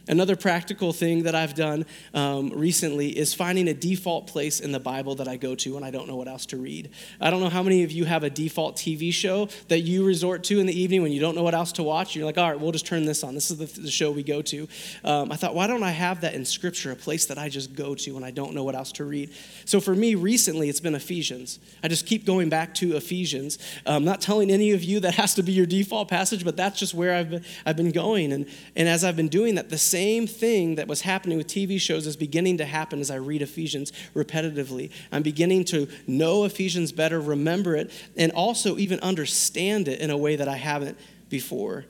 Another 0.07 0.35
practical 0.35 0.91
thing 0.91 1.23
that 1.23 1.33
I've 1.33 1.55
done 1.55 1.85
um, 2.13 2.49
recently 2.49 3.17
is 3.17 3.33
finding 3.33 3.69
a 3.69 3.73
default 3.73 4.27
place 4.27 4.59
in 4.59 4.73
the 4.73 4.79
Bible 4.79 5.15
that 5.15 5.29
I 5.29 5.37
go 5.37 5.55
to 5.55 5.75
when 5.75 5.83
I 5.85 5.91
don't 5.91 6.09
know 6.09 6.17
what 6.17 6.27
else 6.27 6.45
to 6.47 6.57
read. 6.57 6.89
I 7.21 7.29
don't 7.29 7.39
know 7.39 7.49
how 7.49 7.63
many 7.63 7.83
of 7.83 7.91
you 7.91 8.03
have 8.03 8.23
a 8.23 8.29
default 8.29 8.75
TV 8.75 9.13
show 9.13 9.47
that 9.69 9.79
you 9.79 10.05
resort 10.05 10.43
to 10.45 10.59
in 10.59 10.65
the 10.65 10.77
evening 10.77 11.03
when 11.03 11.13
you 11.13 11.21
don't 11.21 11.35
know 11.35 11.43
what 11.43 11.53
else 11.53 11.71
to 11.73 11.83
watch. 11.83 12.17
You're 12.17 12.25
like, 12.25 12.37
all 12.37 12.51
right, 12.51 12.59
we'll 12.59 12.73
just 12.73 12.85
turn 12.85 13.05
this 13.05 13.23
on. 13.23 13.33
This 13.33 13.49
is 13.49 13.57
the, 13.57 13.81
the 13.81 13.89
show 13.89 14.11
we 14.11 14.23
go 14.23 14.41
to. 14.41 14.67
Um, 15.05 15.31
I 15.31 15.37
thought, 15.37 15.55
why 15.55 15.67
don't 15.67 15.83
I 15.83 15.91
have 15.91 16.19
that 16.21 16.33
in 16.33 16.43
Scripture, 16.43 16.91
a 16.91 16.97
place 16.97 17.25
that 17.27 17.37
I 17.37 17.47
just 17.47 17.73
go 17.73 17.95
to 17.95 18.11
when 18.11 18.25
I 18.25 18.31
don't 18.31 18.53
know 18.53 18.65
what 18.65 18.75
else 18.75 18.91
to 18.93 19.05
read? 19.05 19.29
So 19.63 19.79
for 19.79 19.95
me, 19.95 20.15
recently, 20.15 20.67
it's 20.67 20.81
been 20.81 20.95
Ephesians. 20.95 21.59
I 21.81 21.87
just 21.87 22.05
keep 22.05 22.25
going 22.25 22.49
back 22.49 22.73
to 22.75 22.97
Ephesians. 22.97 23.57
I'm 23.85 24.03
not 24.03 24.19
telling 24.19 24.51
any 24.51 24.71
of 24.71 24.83
you 24.83 24.99
that 24.99 25.15
has 25.15 25.33
to 25.35 25.43
be 25.43 25.53
your 25.53 25.65
default 25.65 26.09
passage, 26.09 26.43
but 26.43 26.57
that's 26.57 26.77
just 26.77 26.93
where 26.93 27.15
I've 27.15 27.29
been, 27.29 27.45
I've 27.65 27.77
been 27.77 27.91
going. 27.91 28.33
And, 28.33 28.47
and 28.75 28.89
as 28.89 29.05
I've 29.05 29.15
been 29.15 29.29
doing 29.29 29.55
that, 29.55 29.69
the 29.69 29.77
same 29.93 30.25
thing 30.25 30.73
that 30.75 30.87
was 30.87 31.01
happening 31.01 31.37
with 31.37 31.45
TV 31.45 31.79
shows 31.79 32.07
is 32.07 32.17
beginning 32.17 32.57
to 32.57 32.65
happen 32.65 32.99
as 32.99 33.11
I 33.11 33.17
read 33.17 33.43
Ephesians 33.43 33.93
repetitively. 34.15 34.89
I'm 35.11 35.21
beginning 35.21 35.65
to 35.65 35.87
know 36.07 36.45
Ephesians 36.45 36.91
better, 36.91 37.21
remember 37.21 37.75
it, 37.75 37.91
and 38.17 38.31
also 38.31 38.79
even 38.79 38.99
understand 39.01 39.87
it 39.87 39.99
in 39.99 40.09
a 40.09 40.17
way 40.17 40.35
that 40.35 40.47
I 40.47 40.55
haven't 40.55 40.97
before. 41.29 41.85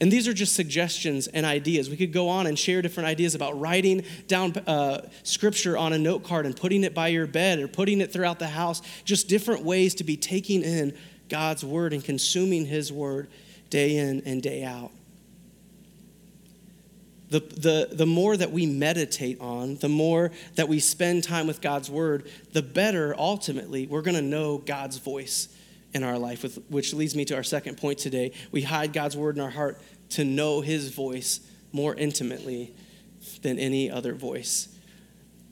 And 0.00 0.10
these 0.10 0.26
are 0.26 0.32
just 0.32 0.56
suggestions 0.56 1.28
and 1.28 1.46
ideas. 1.46 1.88
We 1.88 1.96
could 1.96 2.12
go 2.12 2.28
on 2.28 2.48
and 2.48 2.58
share 2.58 2.82
different 2.82 3.08
ideas 3.08 3.36
about 3.36 3.60
writing 3.60 4.02
down 4.26 4.52
uh, 4.66 5.08
scripture 5.22 5.78
on 5.78 5.92
a 5.92 5.98
note 5.98 6.24
card 6.24 6.46
and 6.46 6.56
putting 6.56 6.82
it 6.82 6.92
by 6.92 7.06
your 7.06 7.28
bed 7.28 7.60
or 7.60 7.68
putting 7.68 8.00
it 8.00 8.12
throughout 8.12 8.40
the 8.40 8.48
house. 8.48 8.82
Just 9.04 9.28
different 9.28 9.62
ways 9.62 9.94
to 9.94 10.02
be 10.02 10.16
taking 10.16 10.62
in 10.62 10.92
God's 11.28 11.64
word 11.64 11.92
and 11.92 12.04
consuming 12.04 12.66
his 12.66 12.92
word 12.92 13.28
day 13.70 13.96
in 13.96 14.22
and 14.26 14.42
day 14.42 14.64
out 14.64 14.90
the, 17.30 17.40
the, 17.40 17.88
the 17.92 18.06
more 18.06 18.36
that 18.36 18.52
we 18.52 18.66
meditate 18.66 19.40
on, 19.40 19.76
the 19.76 19.88
more 19.88 20.30
that 20.56 20.68
we 20.68 20.78
spend 20.78 21.24
time 21.24 21.46
with 21.46 21.60
God's 21.60 21.90
word, 21.90 22.28
the 22.52 22.62
better 22.62 23.14
ultimately 23.18 23.86
we're 23.86 24.02
going 24.02 24.16
to 24.16 24.22
know 24.22 24.58
God's 24.58 24.98
voice 24.98 25.48
in 25.94 26.02
our 26.02 26.18
life, 26.18 26.42
with, 26.42 26.58
which 26.68 26.92
leads 26.92 27.14
me 27.14 27.24
to 27.24 27.34
our 27.34 27.42
second 27.42 27.76
point 27.76 27.98
today. 27.98 28.32
We 28.50 28.62
hide 28.62 28.92
God's 28.92 29.16
word 29.16 29.36
in 29.36 29.42
our 29.42 29.50
heart 29.50 29.80
to 30.10 30.24
know 30.24 30.60
his 30.60 30.90
voice 30.90 31.40
more 31.72 31.94
intimately 31.94 32.74
than 33.42 33.58
any 33.58 33.90
other 33.90 34.14
voice. 34.14 34.68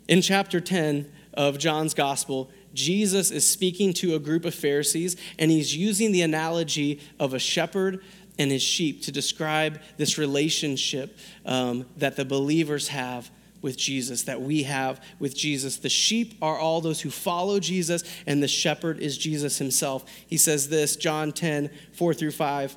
In 0.08 0.20
chapter 0.20 0.60
10 0.60 1.10
of 1.34 1.58
John's 1.58 1.94
gospel, 1.94 2.50
Jesus 2.74 3.30
is 3.30 3.48
speaking 3.48 3.92
to 3.94 4.14
a 4.14 4.18
group 4.18 4.44
of 4.44 4.54
Pharisees, 4.54 5.16
and 5.38 5.50
he's 5.50 5.76
using 5.76 6.12
the 6.12 6.22
analogy 6.22 7.00
of 7.20 7.34
a 7.34 7.38
shepherd 7.38 8.02
and 8.38 8.50
his 8.50 8.62
sheep 8.62 9.02
to 9.02 9.12
describe 9.12 9.80
this 9.96 10.18
relationship 10.18 11.16
um, 11.44 11.86
that 11.96 12.16
the 12.16 12.24
believers 12.24 12.88
have 12.88 13.30
with 13.60 13.76
Jesus, 13.76 14.22
that 14.22 14.42
we 14.42 14.64
have 14.64 15.00
with 15.18 15.36
Jesus. 15.36 15.76
The 15.76 15.88
sheep 15.88 16.34
are 16.42 16.58
all 16.58 16.80
those 16.80 17.00
who 17.00 17.10
follow 17.10 17.60
Jesus, 17.60 18.02
and 18.26 18.42
the 18.42 18.48
shepherd 18.48 18.98
is 18.98 19.16
Jesus 19.16 19.58
himself. 19.58 20.04
He 20.26 20.36
says 20.36 20.68
this, 20.68 20.96
John 20.96 21.32
10, 21.32 21.70
4 21.92 22.14
through 22.14 22.32
5. 22.32 22.76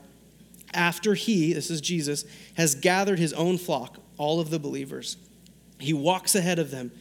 After 0.73 1.15
he, 1.15 1.53
this 1.53 1.71
is 1.71 1.81
Jesus, 1.81 2.25
has 2.55 2.75
gathered 2.75 3.17
his 3.17 3.33
own 3.33 3.57
flock, 3.57 3.97
all 4.17 4.39
of 4.39 4.49
the 4.49 4.59
believers, 4.59 5.17
he 5.79 5.93
walks 5.93 6.35
ahead 6.35 6.59
of 6.59 6.71
them, 6.71 6.91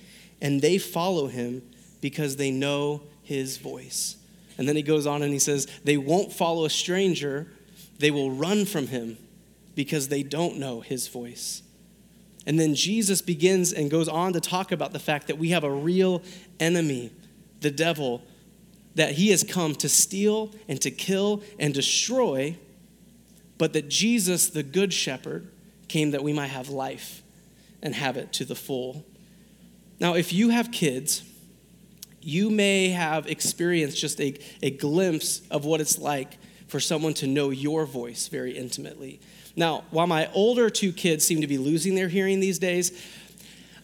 and 0.41 0.61
they 0.61 0.79
follow 0.79 1.27
him 1.27 1.63
because 2.01 2.37
they 2.37 2.51
know 2.51 3.03
his 3.23 3.57
voice. 3.59 4.17
And 4.57 4.69
then 4.69 4.77
he 4.77 4.83
goes 4.83 5.07
on 5.07 5.23
and 5.23 5.33
he 5.33 5.39
says, 5.39 5.67
They 5.85 5.97
won't 5.97 6.33
follow 6.33 6.65
a 6.65 6.71
stranger 6.71 7.49
they 7.99 8.11
will 8.11 8.31
run 8.31 8.65
from 8.65 8.89
him 8.89 9.19
because 9.75 10.09
they 10.09 10.23
don't 10.23 10.59
know 10.59 10.81
his 10.81 11.09
voice. 11.09 11.63
And 12.47 12.61
then 12.61 12.75
Jesus 12.75 13.23
begins 13.23 13.73
and 13.73 13.91
goes 13.91 14.09
on 14.09 14.35
to 14.35 14.41
talk 14.41 14.73
about 14.73 14.93
the 14.93 14.99
fact 14.99 15.29
that 15.29 15.39
we 15.39 15.51
have 15.51 15.65
a 15.65 15.71
real 15.71 16.23
enemy, 16.61 17.11
the 17.61 17.71
devil, 17.71 18.23
that 18.95 19.13
he 19.13 19.31
has 19.31 19.43
come 19.43 19.75
to 19.77 19.89
steal 19.89 20.53
and 20.69 20.81
to 20.83 20.91
kill 20.91 21.43
and 21.59 21.73
destroy, 21.73 22.57
but 23.59 23.73
that 23.73 23.89
Jesus, 23.89 24.51
the 24.51 24.63
good 24.63 24.93
shepherd, 24.93 25.49
came 25.89 26.11
that 26.13 26.23
we 26.23 26.33
might 26.33 26.49
have 26.49 26.69
life 26.69 27.23
and 27.83 27.95
have 27.95 28.17
it 28.17 28.33
to 28.35 28.45
the 28.45 28.55
full. 28.55 29.05
Now, 29.99 30.15
if 30.15 30.33
you 30.33 30.51
have 30.51 30.71
kids, 30.71 31.23
you 32.21 32.51
may 32.51 32.91
have 32.91 33.27
experienced 33.27 33.99
just 33.99 34.21
a, 34.21 34.35
a 34.63 34.71
glimpse 34.71 35.43
of 35.51 35.65
what 35.65 35.81
it's 35.81 35.99
like 35.99 36.39
for 36.69 36.81
someone 36.81 37.15
to 37.15 37.27
know 37.27 37.51
your 37.51 37.87
voice 37.87 38.29
very 38.29 38.53
intimately. 38.53 39.21
Now, 39.57 39.85
while 39.91 40.07
my 40.07 40.31
older 40.33 40.71
two 40.71 40.93
kids 40.93 41.27
seem 41.27 41.41
to 41.41 41.47
be 41.47 41.59
losing 41.59 41.95
their 41.95 42.09
hearing 42.09 42.41
these 42.41 42.59
days, 42.59 43.01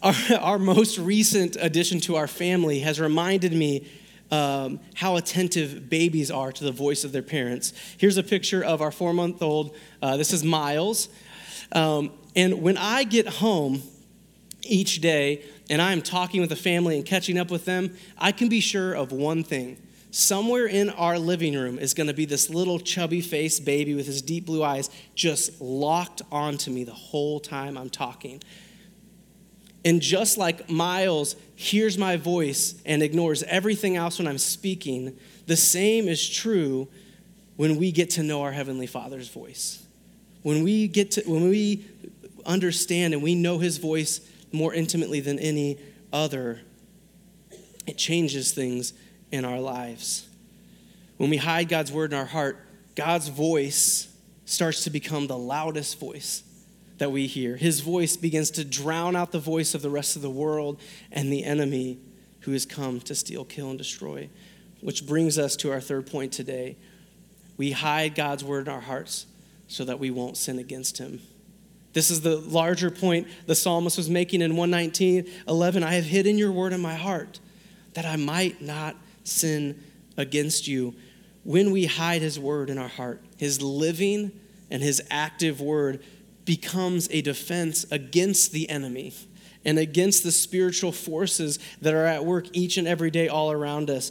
our, 0.03 0.14
our 0.40 0.59
most 0.59 0.99
recent 0.99 1.57
addition 1.61 2.01
to 2.01 2.16
our 2.16 2.27
family 2.27 2.81
has 2.81 3.01
reminded 3.01 3.53
me 3.53 3.87
um, 4.31 4.81
how 4.95 5.16
attentive 5.16 5.90
babies 5.90 6.31
are 6.31 6.53
to 6.53 6.64
the 6.64 6.73
voice 6.73 7.05
of 7.05 7.12
their 7.12 7.23
parents. 7.23 7.73
Here's 7.99 8.16
a 8.16 8.23
picture 8.23 8.62
of 8.62 8.81
our 8.81 8.93
four 8.93 9.12
month 9.12 9.43
old. 9.43 9.77
Uh, 10.01 10.16
this 10.16 10.33
is 10.33 10.45
Miles. 10.45 11.09
Um, 11.73 12.12
and 12.37 12.62
when 12.62 12.77
I 12.77 13.05
get 13.05 13.27
home 13.27 13.83
each 14.62 15.01
day 15.01 15.45
and 15.69 15.83
I'm 15.83 16.03
talking 16.03 16.40
with 16.40 16.51
the 16.51 16.57
family 16.57 16.97
and 16.97 17.05
catching 17.05 17.38
up 17.38 17.51
with 17.51 17.64
them, 17.64 17.97
I 18.19 18.33
can 18.33 18.49
be 18.49 18.61
sure 18.61 18.95
of 18.95 19.12
one 19.12 19.43
thing 19.43 19.79
somewhere 20.11 20.66
in 20.66 20.90
our 20.90 21.18
living 21.18 21.55
room 21.55 21.79
is 21.79 21.94
going 21.94 22.07
to 22.09 22.14
be 22.14 22.25
this 22.25 22.51
little 22.51 22.79
chubby 22.79 23.20
faced 23.20 23.64
baby 23.64 23.94
with 23.94 24.07
his 24.07 24.23
deep 24.23 24.46
blue 24.46 24.62
eyes 24.62 24.90
just 25.14 25.61
locked 25.61 26.23
onto 26.33 26.70
me 26.70 26.85
the 26.85 26.92
whole 26.92 27.40
time 27.40 27.79
I'm 27.79 27.90
talking. 27.90 28.42
And 29.85 30.01
just 30.03 30.37
like 30.37 30.68
Miles 30.68 31.37
hears 31.55 31.96
my 31.96 32.16
voice 32.16 32.75
and 32.85 33.03
ignores 33.03 33.42
everything 33.44 33.96
else 33.96 34.18
when 34.18 34.29
I'm 34.29 34.38
speaking, 34.38 35.16
the 35.46 35.57
same 35.57 36.09
is 36.09 36.29
true 36.29 36.88
when 37.57 37.77
we 37.77 37.92
get 37.92 38.11
to 38.11 38.23
know 38.23 38.42
our 38.42 38.53
Heavenly 38.53 38.87
Father's 38.87 39.29
voice. 39.29 39.83
When 40.42 40.64
we 40.64 40.88
get 40.88 41.12
to, 41.12 41.23
when 41.23 41.49
we 41.49 41.85
understand 42.44 43.14
and 43.14 43.23
we 43.23 43.35
know 43.35 43.59
His 43.59 43.79
voice 43.79 44.20
more 44.53 44.75
intimately 44.75 45.20
than 45.20 45.38
any 45.38 45.79
other, 46.12 46.61
it 47.87 47.96
changes 47.96 48.53
things 48.53 48.92
in 49.31 49.45
our 49.45 49.61
lives. 49.61 50.29
When 51.16 51.31
we 51.31 51.37
hide 51.37 51.69
God's 51.69 51.93
word 51.93 52.12
in 52.12 52.19
our 52.19 52.25
heart, 52.25 52.59
God's 52.95 53.29
voice 53.29 54.09
starts 54.45 54.85
to 54.85 54.90
become 54.90 55.27
the 55.27 55.38
loudest 55.38 56.01
voice 56.01 56.43
that 56.99 57.12
we 57.12 57.27
hear. 57.27 57.57
His 57.57 57.81
voice 57.81 58.16
begins 58.16 58.51
to 58.53 58.64
drown 58.64 59.16
out 59.16 59.33
the 59.33 59.38
voice 59.38 59.75
of 59.75 59.83
the 59.83 59.90
rest 59.90 60.16
of 60.16 60.23
the 60.23 60.31
world 60.31 60.81
and 61.11 61.33
the 61.33 61.45
enemy 61.45 61.99
who 62.40 62.53
has 62.53 62.66
come 62.66 63.01
to 63.01 63.14
steal, 63.14 63.45
kill, 63.45 63.71
and 63.71 63.79
destroy. 63.79 64.29
Which 64.81 65.07
brings 65.07 65.38
us 65.38 65.57
to 65.57 65.71
our 65.73 65.81
third 65.81 66.07
point 66.07 66.33
today. 66.33 66.77
We 67.57 67.73
hide 67.73 68.14
God's 68.14 68.45
word 68.45 68.66
in 68.66 68.73
our 68.73 68.81
hearts 68.81 69.27
so 69.69 69.85
that 69.85 69.99
we 69.99 70.11
won't 70.11 70.37
sin 70.37 70.59
against 70.59 70.99
him. 70.99 71.21
This 71.93 72.11
is 72.11 72.21
the 72.21 72.37
larger 72.37 72.90
point 72.90 73.29
the 73.47 73.55
psalmist 73.55 73.97
was 73.97 74.09
making 74.09 74.43
in 74.43 74.57
119 74.57 75.31
11. 75.49 75.83
I 75.83 75.95
have 75.95 76.05
hidden 76.05 76.38
your 76.38 76.53
word 76.53 76.73
in 76.73 76.81
my 76.81 76.95
heart 76.95 77.40
that 77.95 78.05
I 78.05 78.16
might 78.16 78.62
not 78.62 78.97
sin 79.24 79.83
against 80.16 80.68
you. 80.68 80.94
When 81.44 81.70
we 81.70 81.87
hide 81.87 82.22
his 82.22 82.38
word 82.38 82.70
in 82.70 82.78
our 82.78 82.88
heart, 82.88 83.22
his 83.37 83.62
living 83.62 84.33
and 84.70 84.83
his 84.83 85.02
active 85.11 85.61
word 85.61 86.02
becomes 86.44 87.09
a 87.11 87.22
defense 87.22 87.85
against 87.90 88.52
the 88.52 88.68
enemy 88.68 89.12
and 89.64 89.78
against 89.78 90.22
the 90.22 90.33
spiritual 90.33 90.92
forces 90.92 91.59
that 91.80 91.94
are 91.94 92.06
at 92.06 92.24
work 92.24 92.46
each 92.52 92.76
and 92.76 92.88
every 92.88 93.11
day 93.11 93.28
all 93.28 93.52
around 93.52 93.90
us. 93.90 94.11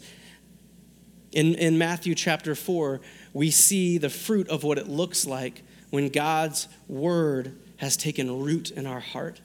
In, 1.31 1.55
in 1.55 1.77
Matthew 1.77 2.15
chapter 2.15 2.55
4, 2.55 3.01
we 3.33 3.51
see 3.51 3.97
the 3.97 4.09
fruit 4.09 4.47
of 4.49 4.63
what 4.63 4.77
it 4.77 4.87
looks 4.87 5.25
like 5.25 5.63
when 5.89 6.09
God's 6.09 6.67
word 6.87 7.57
has 7.77 7.97
taken 7.97 8.41
root 8.41 8.71
in 8.71 8.85
our 8.85 8.99
heart. 8.99 9.41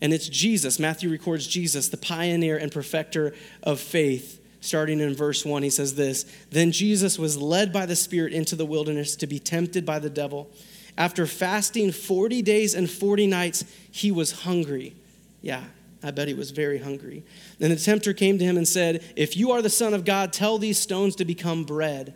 And 0.00 0.12
it's 0.12 0.28
Jesus, 0.28 0.78
Matthew 0.78 1.10
records 1.10 1.46
Jesus, 1.46 1.88
the 1.88 1.96
pioneer 1.96 2.56
and 2.56 2.70
perfecter 2.70 3.34
of 3.62 3.80
faith, 3.80 4.40
starting 4.64 5.00
in 5.00 5.14
verse 5.14 5.44
1, 5.44 5.62
he 5.62 5.70
says 5.70 5.94
this 5.94 6.24
Then 6.50 6.72
Jesus 6.72 7.18
was 7.18 7.36
led 7.36 7.72
by 7.72 7.86
the 7.86 7.96
Spirit 7.96 8.32
into 8.32 8.56
the 8.56 8.66
wilderness 8.66 9.14
to 9.16 9.26
be 9.26 9.38
tempted 9.38 9.84
by 9.84 9.98
the 9.98 10.10
devil. 10.10 10.50
After 10.96 11.26
fasting 11.26 11.92
40 11.92 12.42
days 12.42 12.74
and 12.74 12.88
40 12.88 13.26
nights, 13.26 13.64
he 13.90 14.12
was 14.12 14.32
hungry. 14.42 14.94
Yeah, 15.42 15.64
I 16.02 16.12
bet 16.12 16.28
he 16.28 16.34
was 16.34 16.50
very 16.50 16.78
hungry. 16.78 17.24
Then 17.58 17.70
the 17.70 17.76
tempter 17.76 18.12
came 18.12 18.38
to 18.38 18.44
him 18.44 18.56
and 18.56 18.66
said, 18.66 19.04
If 19.16 19.36
you 19.36 19.50
are 19.50 19.60
the 19.60 19.70
Son 19.70 19.92
of 19.92 20.04
God, 20.04 20.32
tell 20.32 20.58
these 20.58 20.78
stones 20.78 21.16
to 21.16 21.24
become 21.24 21.64
bread. 21.64 22.14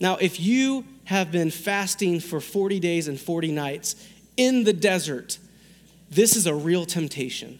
Now, 0.00 0.16
if 0.16 0.40
you 0.40 0.84
have 1.04 1.30
been 1.30 1.50
fasting 1.50 2.20
for 2.20 2.40
40 2.40 2.80
days 2.80 3.08
and 3.08 3.20
40 3.20 3.52
nights 3.52 3.96
in 4.36 4.64
the 4.64 4.72
desert, 4.72 5.38
this 6.10 6.36
is 6.36 6.46
a 6.46 6.54
real 6.54 6.86
temptation 6.86 7.58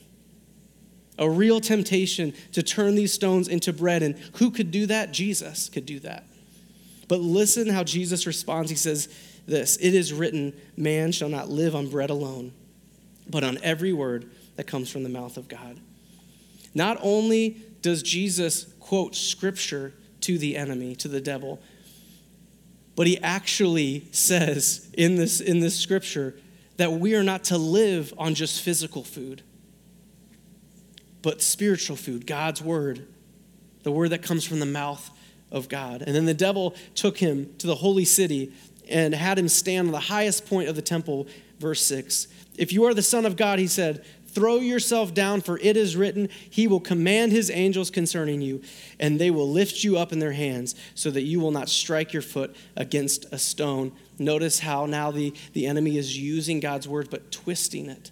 a 1.18 1.28
real 1.28 1.60
temptation 1.60 2.32
to 2.52 2.62
turn 2.62 2.94
these 2.94 3.12
stones 3.12 3.48
into 3.48 3.72
bread. 3.72 4.02
And 4.02 4.16
who 4.34 4.50
could 4.50 4.70
do 4.70 4.86
that? 4.86 5.12
Jesus 5.12 5.68
could 5.68 5.84
do 5.84 5.98
that. 6.00 6.24
But 7.08 7.20
listen 7.20 7.68
how 7.68 7.84
Jesus 7.84 8.26
responds. 8.26 8.70
He 8.70 8.76
says 8.76 9.08
this 9.46 9.76
It 9.78 9.94
is 9.94 10.12
written, 10.12 10.54
man 10.76 11.12
shall 11.12 11.28
not 11.28 11.48
live 11.48 11.74
on 11.74 11.88
bread 11.88 12.10
alone, 12.10 12.52
but 13.28 13.44
on 13.44 13.58
every 13.62 13.92
word 13.92 14.30
that 14.56 14.66
comes 14.66 14.90
from 14.90 15.02
the 15.02 15.08
mouth 15.08 15.36
of 15.36 15.48
God. 15.48 15.80
Not 16.74 16.98
only 17.00 17.56
does 17.82 18.02
Jesus 18.02 18.64
quote 18.78 19.14
scripture 19.14 19.94
to 20.20 20.38
the 20.38 20.56
enemy, 20.56 20.94
to 20.96 21.08
the 21.08 21.20
devil, 21.20 21.60
but 22.94 23.06
he 23.06 23.18
actually 23.18 24.08
says 24.10 24.90
in 24.94 25.16
this, 25.16 25.40
in 25.40 25.60
this 25.60 25.78
scripture 25.78 26.34
that 26.76 26.92
we 26.92 27.14
are 27.14 27.22
not 27.22 27.44
to 27.44 27.58
live 27.58 28.12
on 28.18 28.34
just 28.34 28.62
physical 28.62 29.04
food 29.04 29.42
but 31.22 31.42
spiritual 31.42 31.96
food, 31.96 32.26
God's 32.26 32.62
word, 32.62 33.06
the 33.82 33.90
word 33.90 34.10
that 34.10 34.22
comes 34.22 34.44
from 34.44 34.60
the 34.60 34.66
mouth 34.66 35.10
of 35.50 35.68
God. 35.68 36.02
And 36.02 36.14
then 36.14 36.26
the 36.26 36.34
devil 36.34 36.74
took 36.94 37.18
him 37.18 37.54
to 37.58 37.66
the 37.66 37.76
holy 37.76 38.04
city 38.04 38.52
and 38.88 39.14
had 39.14 39.38
him 39.38 39.48
stand 39.48 39.88
on 39.88 39.92
the 39.92 40.00
highest 40.00 40.46
point 40.46 40.68
of 40.68 40.76
the 40.76 40.82
temple, 40.82 41.26
verse 41.58 41.82
6. 41.82 42.28
If 42.56 42.72
you 42.72 42.84
are 42.84 42.94
the 42.94 43.02
Son 43.02 43.26
of 43.26 43.36
God, 43.36 43.58
he 43.58 43.66
said, 43.66 44.04
throw 44.26 44.56
yourself 44.56 45.14
down, 45.14 45.40
for 45.40 45.58
it 45.58 45.76
is 45.76 45.96
written, 45.96 46.28
He 46.50 46.68
will 46.68 46.80
command 46.80 47.32
His 47.32 47.50
angels 47.50 47.90
concerning 47.90 48.40
you, 48.40 48.62
and 49.00 49.18
they 49.18 49.30
will 49.30 49.48
lift 49.48 49.82
you 49.82 49.98
up 49.98 50.12
in 50.12 50.18
their 50.18 50.32
hands, 50.32 50.74
so 50.94 51.10
that 51.10 51.22
you 51.22 51.40
will 51.40 51.50
not 51.50 51.68
strike 51.68 52.12
your 52.12 52.22
foot 52.22 52.54
against 52.76 53.26
a 53.32 53.38
stone. 53.38 53.92
Notice 54.18 54.60
how 54.60 54.86
now 54.86 55.10
the, 55.10 55.34
the 55.54 55.66
enemy 55.66 55.96
is 55.96 56.18
using 56.18 56.60
God's 56.60 56.86
word, 56.86 57.08
but 57.10 57.32
twisting 57.32 57.88
it 57.88 58.10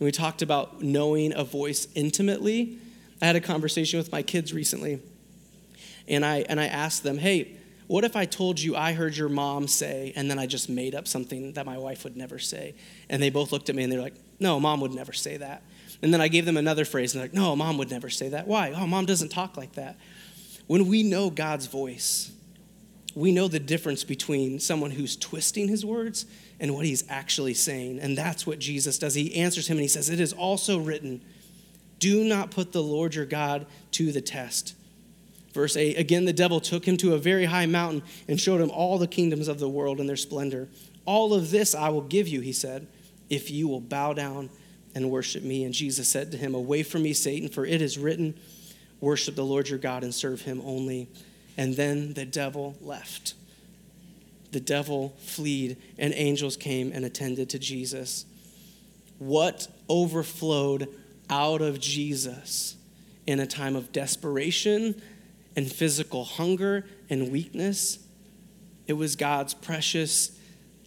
and 0.00 0.06
we 0.06 0.12
talked 0.12 0.40
about 0.40 0.82
knowing 0.82 1.34
a 1.36 1.44
voice 1.44 1.86
intimately. 1.94 2.78
I 3.20 3.26
had 3.26 3.36
a 3.36 3.40
conversation 3.40 3.98
with 3.98 4.10
my 4.10 4.22
kids 4.22 4.54
recently, 4.54 5.00
and 6.08 6.24
I, 6.24 6.38
and 6.48 6.58
I 6.58 6.66
asked 6.66 7.02
them, 7.02 7.18
hey, 7.18 7.58
what 7.86 8.04
if 8.04 8.16
I 8.16 8.24
told 8.24 8.58
you 8.58 8.74
I 8.76 8.94
heard 8.94 9.14
your 9.14 9.28
mom 9.28 9.68
say, 9.68 10.14
and 10.16 10.30
then 10.30 10.38
I 10.38 10.46
just 10.46 10.70
made 10.70 10.94
up 10.94 11.06
something 11.06 11.52
that 11.52 11.66
my 11.66 11.76
wife 11.76 12.04
would 12.04 12.16
never 12.16 12.38
say? 12.38 12.74
And 13.10 13.22
they 13.22 13.28
both 13.28 13.52
looked 13.52 13.68
at 13.68 13.76
me 13.76 13.82
and 13.82 13.92
they're 13.92 14.00
like, 14.00 14.14
no, 14.38 14.58
mom 14.58 14.80
would 14.80 14.94
never 14.94 15.12
say 15.12 15.36
that. 15.36 15.62
And 16.00 16.14
then 16.14 16.22
I 16.22 16.28
gave 16.28 16.46
them 16.46 16.56
another 16.56 16.86
phrase, 16.86 17.12
and 17.12 17.20
they're 17.20 17.28
like, 17.28 17.34
no, 17.34 17.54
mom 17.54 17.76
would 17.76 17.90
never 17.90 18.08
say 18.08 18.30
that. 18.30 18.46
Why? 18.46 18.72
Oh, 18.74 18.86
mom 18.86 19.04
doesn't 19.04 19.28
talk 19.28 19.58
like 19.58 19.74
that. 19.74 19.98
When 20.66 20.88
we 20.88 21.02
know 21.02 21.28
God's 21.28 21.66
voice, 21.66 22.32
we 23.14 23.32
know 23.32 23.48
the 23.48 23.60
difference 23.60 24.04
between 24.04 24.60
someone 24.60 24.92
who's 24.92 25.14
twisting 25.16 25.68
his 25.68 25.84
words 25.84 26.24
and 26.60 26.74
what 26.74 26.84
he's 26.84 27.04
actually 27.08 27.54
saying. 27.54 27.98
And 27.98 28.16
that's 28.16 28.46
what 28.46 28.58
Jesus 28.58 28.98
does. 28.98 29.14
He 29.14 29.34
answers 29.34 29.66
him 29.66 29.78
and 29.78 29.82
he 29.82 29.88
says, 29.88 30.10
It 30.10 30.20
is 30.20 30.32
also 30.32 30.78
written, 30.78 31.22
do 32.00 32.24
not 32.24 32.50
put 32.50 32.72
the 32.72 32.82
Lord 32.82 33.14
your 33.14 33.26
God 33.26 33.66
to 33.92 34.10
the 34.10 34.22
test. 34.22 34.74
Verse 35.52 35.76
8 35.76 35.98
Again, 35.98 36.24
the 36.24 36.32
devil 36.32 36.60
took 36.60 36.86
him 36.86 36.96
to 36.96 37.14
a 37.14 37.18
very 37.18 37.44
high 37.44 37.66
mountain 37.66 38.02
and 38.26 38.40
showed 38.40 38.60
him 38.60 38.70
all 38.70 38.98
the 38.98 39.06
kingdoms 39.06 39.46
of 39.46 39.60
the 39.60 39.68
world 39.68 40.00
and 40.00 40.08
their 40.08 40.16
splendor. 40.16 40.68
All 41.04 41.34
of 41.34 41.50
this 41.50 41.74
I 41.74 41.90
will 41.90 42.02
give 42.02 42.26
you, 42.26 42.40
he 42.40 42.52
said, 42.52 42.88
if 43.28 43.50
you 43.50 43.68
will 43.68 43.80
bow 43.80 44.12
down 44.12 44.50
and 44.94 45.10
worship 45.10 45.44
me. 45.44 45.64
And 45.64 45.72
Jesus 45.72 46.08
said 46.08 46.32
to 46.32 46.38
him, 46.38 46.54
Away 46.54 46.82
from 46.82 47.02
me, 47.02 47.12
Satan, 47.12 47.48
for 47.48 47.64
it 47.64 47.80
is 47.80 47.96
written, 47.96 48.34
Worship 49.00 49.36
the 49.36 49.44
Lord 49.44 49.68
your 49.68 49.78
God 49.78 50.02
and 50.02 50.14
serve 50.14 50.42
him 50.42 50.60
only. 50.64 51.08
And 51.56 51.76
then 51.76 52.14
the 52.14 52.24
devil 52.24 52.76
left 52.80 53.34
the 54.52 54.60
devil 54.60 55.16
fled, 55.18 55.76
and 55.98 56.12
angels 56.14 56.56
came 56.56 56.92
and 56.92 57.04
attended 57.04 57.50
to 57.50 57.58
Jesus. 57.58 58.24
What 59.18 59.68
overflowed 59.88 60.88
out 61.28 61.60
of 61.60 61.80
Jesus 61.80 62.76
in 63.26 63.40
a 63.40 63.46
time 63.46 63.76
of 63.76 63.92
desperation 63.92 65.00
and 65.56 65.70
physical 65.70 66.24
hunger 66.24 66.84
and 67.08 67.30
weakness? 67.30 67.98
It 68.86 68.94
was 68.94 69.16
God's 69.16 69.54
precious, 69.54 70.36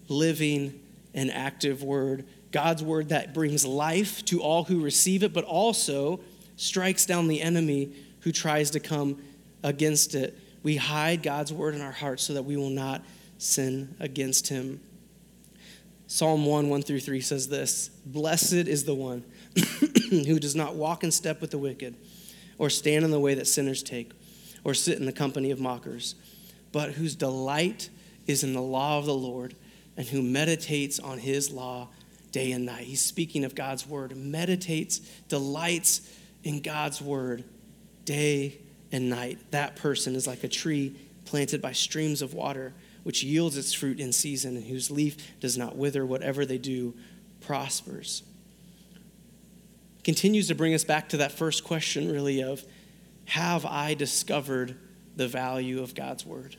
living, 0.10 0.80
and 1.14 1.32
active 1.32 1.84
word 1.84 2.26
God's 2.54 2.84
word 2.84 3.10
that 3.10 3.34
brings 3.34 3.66
life 3.66 4.24
to 4.26 4.42
all 4.42 4.64
who 4.64 4.80
receive 4.80 5.24
it, 5.24 5.34
but 5.34 5.44
also 5.44 6.22
strikes 6.56 7.06
down 7.06 7.28
the 7.28 7.42
enemy 7.42 7.92
who 8.22 8.32
tries 8.32 8.72
to 8.72 8.80
come 8.80 9.22
against 9.64 10.16
it. 10.16 10.40
We 10.62 10.78
hide 10.78 11.24
God's 11.24 11.52
word 11.52 11.74
in 11.74 11.82
our 11.82 11.92
hearts 11.92 12.24
so 12.24 12.34
that 12.34 12.44
we 12.44 12.56
will 12.56 12.70
not 12.70 13.04
sin 13.38 13.96
against 14.00 14.50
him. 14.50 14.82
Psalm 16.08 16.46
1 16.46 16.70
1 16.70 16.82
through 16.84 17.00
3 17.00 17.22
says 17.22 17.48
this 17.48 17.90
Blessed 18.06 18.54
is 18.54 18.84
the 18.84 18.94
one 18.94 19.24
who 20.10 20.40
does 20.40 20.56
not 20.56 20.76
walk 20.76 21.04
in 21.04 21.12
step 21.12 21.42
with 21.42 21.52
the 21.52 21.58
wicked, 21.58 21.96
or 22.58 22.70
stand 22.70 23.04
in 23.04 23.12
the 23.12 23.20
way 23.20 23.34
that 23.34 23.48
sinners 23.48 23.82
take, 23.82 24.12
or 24.64 24.74
sit 24.74 25.00
in 25.00 25.06
the 25.06 25.12
company 25.12 25.52
of 25.52 25.60
mockers, 25.60 26.16
but 26.72 26.92
whose 26.92 27.16
delight 27.16 27.90
is 28.28 28.44
in 28.44 28.54
the 28.54 28.62
law 28.62 29.00
of 29.00 29.06
the 29.06 29.16
Lord, 29.16 29.56
and 29.98 30.08
who 30.08 30.22
meditates 30.22 31.00
on 31.00 31.20
his 31.20 31.52
law 31.52 31.90
day 32.32 32.52
and 32.52 32.66
night. 32.66 32.84
He's 32.86 33.04
speaking 33.04 33.46
of 33.46 33.56
God's 33.56 33.88
word, 33.88 34.16
meditates, 34.18 35.00
delights 35.30 36.10
in 36.44 36.62
God's 36.62 37.02
word 37.02 37.44
day 38.06 38.60
and 38.92 39.10
night. 39.10 39.40
That 39.52 39.76
person 39.76 40.16
is 40.16 40.28
like 40.28 40.44
a 40.44 40.48
tree 40.48 40.96
planted 41.26 41.62
by 41.62 41.72
streams 41.72 42.22
of 42.22 42.34
water, 42.34 42.74
which 43.04 43.24
yields 43.24 43.58
its 43.58 43.74
fruit 43.74 44.00
in 44.00 44.12
season, 44.12 44.56
and 44.58 44.66
whose 44.66 44.90
leaf 44.90 45.40
does 45.40 45.58
not 45.58 45.76
wither. 45.76 46.06
Whatever 46.06 46.46
they 46.46 46.58
do 46.58 46.94
prospers. 47.42 48.24
Continues 50.04 50.48
to 50.48 50.56
bring 50.56 50.74
us 50.74 50.84
back 50.84 51.10
to 51.10 51.18
that 51.18 51.32
first 51.32 51.64
question, 51.64 52.12
really, 52.12 52.42
of 52.42 52.64
have 53.26 53.66
I 53.66 53.94
discovered 53.94 54.76
the 55.16 55.28
value 55.28 55.82
of 55.82 55.96
God's 55.96 56.26
word? 56.26 56.58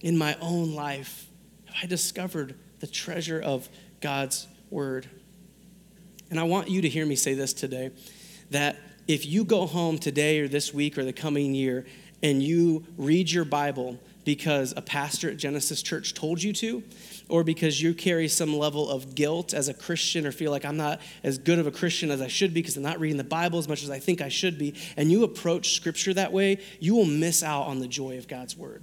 In 0.00 0.16
my 0.16 0.36
own 0.40 0.74
life, 0.74 1.26
have 1.66 1.84
I 1.84 1.86
discovered 1.86 2.54
the 2.80 2.86
treasure 2.86 3.40
of 3.40 3.68
God's 4.00 4.46
word. 4.70 5.08
And 6.30 6.40
I 6.40 6.44
want 6.44 6.68
you 6.68 6.82
to 6.82 6.88
hear 6.88 7.06
me 7.06 7.16
say 7.16 7.34
this 7.34 7.52
today 7.52 7.90
that 8.50 8.76
if 9.06 9.26
you 9.26 9.44
go 9.44 9.66
home 9.66 9.98
today 9.98 10.40
or 10.40 10.48
this 10.48 10.74
week 10.74 10.98
or 10.98 11.04
the 11.04 11.12
coming 11.12 11.54
year 11.54 11.86
and 12.22 12.42
you 12.42 12.84
read 12.96 13.30
your 13.30 13.44
Bible 13.44 13.98
because 14.24 14.74
a 14.76 14.82
pastor 14.82 15.30
at 15.30 15.36
Genesis 15.36 15.82
Church 15.82 16.14
told 16.14 16.42
you 16.42 16.52
to, 16.54 16.82
or 17.28 17.44
because 17.44 17.80
you 17.80 17.94
carry 17.94 18.28
some 18.28 18.56
level 18.56 18.88
of 18.90 19.14
guilt 19.14 19.54
as 19.54 19.68
a 19.68 19.74
Christian 19.74 20.26
or 20.26 20.32
feel 20.32 20.50
like 20.50 20.64
I'm 20.64 20.76
not 20.76 21.00
as 21.22 21.38
good 21.38 21.58
of 21.58 21.66
a 21.66 21.70
Christian 21.70 22.10
as 22.10 22.20
I 22.20 22.28
should 22.28 22.52
be 22.52 22.60
because 22.60 22.76
I'm 22.76 22.82
not 22.82 23.00
reading 23.00 23.16
the 23.16 23.24
Bible 23.24 23.58
as 23.58 23.68
much 23.68 23.82
as 23.82 23.90
I 23.90 23.98
think 23.98 24.20
I 24.20 24.28
should 24.28 24.58
be, 24.58 24.74
and 24.96 25.10
you 25.10 25.24
approach 25.24 25.74
Scripture 25.74 26.14
that 26.14 26.32
way, 26.32 26.58
you 26.78 26.94
will 26.94 27.06
miss 27.06 27.42
out 27.42 27.62
on 27.62 27.78
the 27.80 27.88
joy 27.88 28.18
of 28.18 28.28
God's 28.28 28.56
Word 28.56 28.82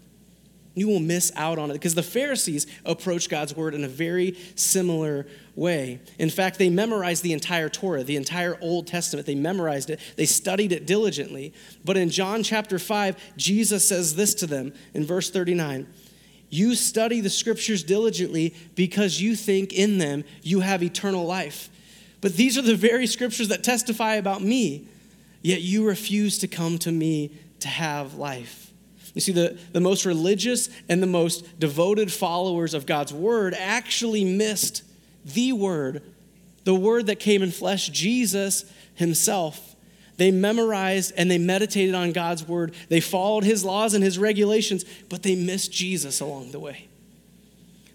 you 0.77 0.87
will 0.87 0.99
miss 0.99 1.31
out 1.35 1.57
on 1.57 1.71
it 1.71 1.73
because 1.73 1.95
the 1.95 2.03
Pharisees 2.03 2.67
approach 2.85 3.29
God's 3.29 3.55
word 3.55 3.73
in 3.73 3.83
a 3.83 3.87
very 3.87 4.37
similar 4.55 5.25
way. 5.55 5.99
In 6.19 6.29
fact, 6.29 6.59
they 6.59 6.69
memorized 6.69 7.23
the 7.23 7.33
entire 7.33 7.67
Torah, 7.67 8.03
the 8.03 8.15
entire 8.15 8.57
Old 8.61 8.85
Testament. 8.85 9.25
They 9.25 9.35
memorized 9.35 9.89
it, 9.89 9.99
they 10.15 10.25
studied 10.25 10.71
it 10.71 10.85
diligently. 10.85 11.53
But 11.83 11.97
in 11.97 12.09
John 12.09 12.43
chapter 12.43 12.77
5, 12.77 13.17
Jesus 13.37 13.87
says 13.87 14.15
this 14.15 14.35
to 14.35 14.47
them 14.47 14.73
in 14.93 15.03
verse 15.03 15.31
39 15.31 15.87
You 16.49 16.75
study 16.75 17.21
the 17.21 17.29
scriptures 17.29 17.83
diligently 17.83 18.53
because 18.75 19.19
you 19.19 19.35
think 19.35 19.73
in 19.73 19.97
them 19.97 20.23
you 20.43 20.59
have 20.59 20.83
eternal 20.83 21.25
life. 21.25 21.69
But 22.21 22.33
these 22.33 22.57
are 22.57 22.63
the 22.63 22.75
very 22.75 23.07
scriptures 23.07 23.47
that 23.47 23.63
testify 23.63 24.15
about 24.15 24.41
me, 24.41 24.87
yet 25.41 25.61
you 25.61 25.87
refuse 25.87 26.37
to 26.39 26.47
come 26.47 26.77
to 26.79 26.91
me 26.91 27.31
to 27.59 27.67
have 27.67 28.15
life. 28.15 28.66
You 29.17 29.21
see, 29.21 29.31
the, 29.31 29.57
the 29.71 29.81
most 29.81 30.05
religious 30.05 30.69
and 30.87 31.01
the 31.01 31.07
most 31.07 31.59
devoted 31.59 32.13
followers 32.13 32.75
of 32.75 32.85
God's 32.85 33.11
word 33.11 33.55
actually 33.55 34.23
missed 34.23 34.83
the 35.25 35.53
word, 35.53 36.03
the 36.65 36.75
word 36.75 37.07
that 37.07 37.19
came 37.19 37.41
in 37.41 37.49
flesh, 37.49 37.89
Jesus 37.89 38.71
himself. 38.93 39.75
They 40.17 40.29
memorized 40.29 41.13
and 41.17 41.31
they 41.31 41.39
meditated 41.39 41.95
on 41.95 42.11
God's 42.11 42.47
word. 42.47 42.75
They 42.89 42.99
followed 42.99 43.43
his 43.43 43.65
laws 43.65 43.95
and 43.95 44.03
his 44.03 44.19
regulations, 44.19 44.85
but 45.09 45.23
they 45.23 45.35
missed 45.35 45.71
Jesus 45.71 46.19
along 46.19 46.51
the 46.51 46.59
way. 46.59 46.87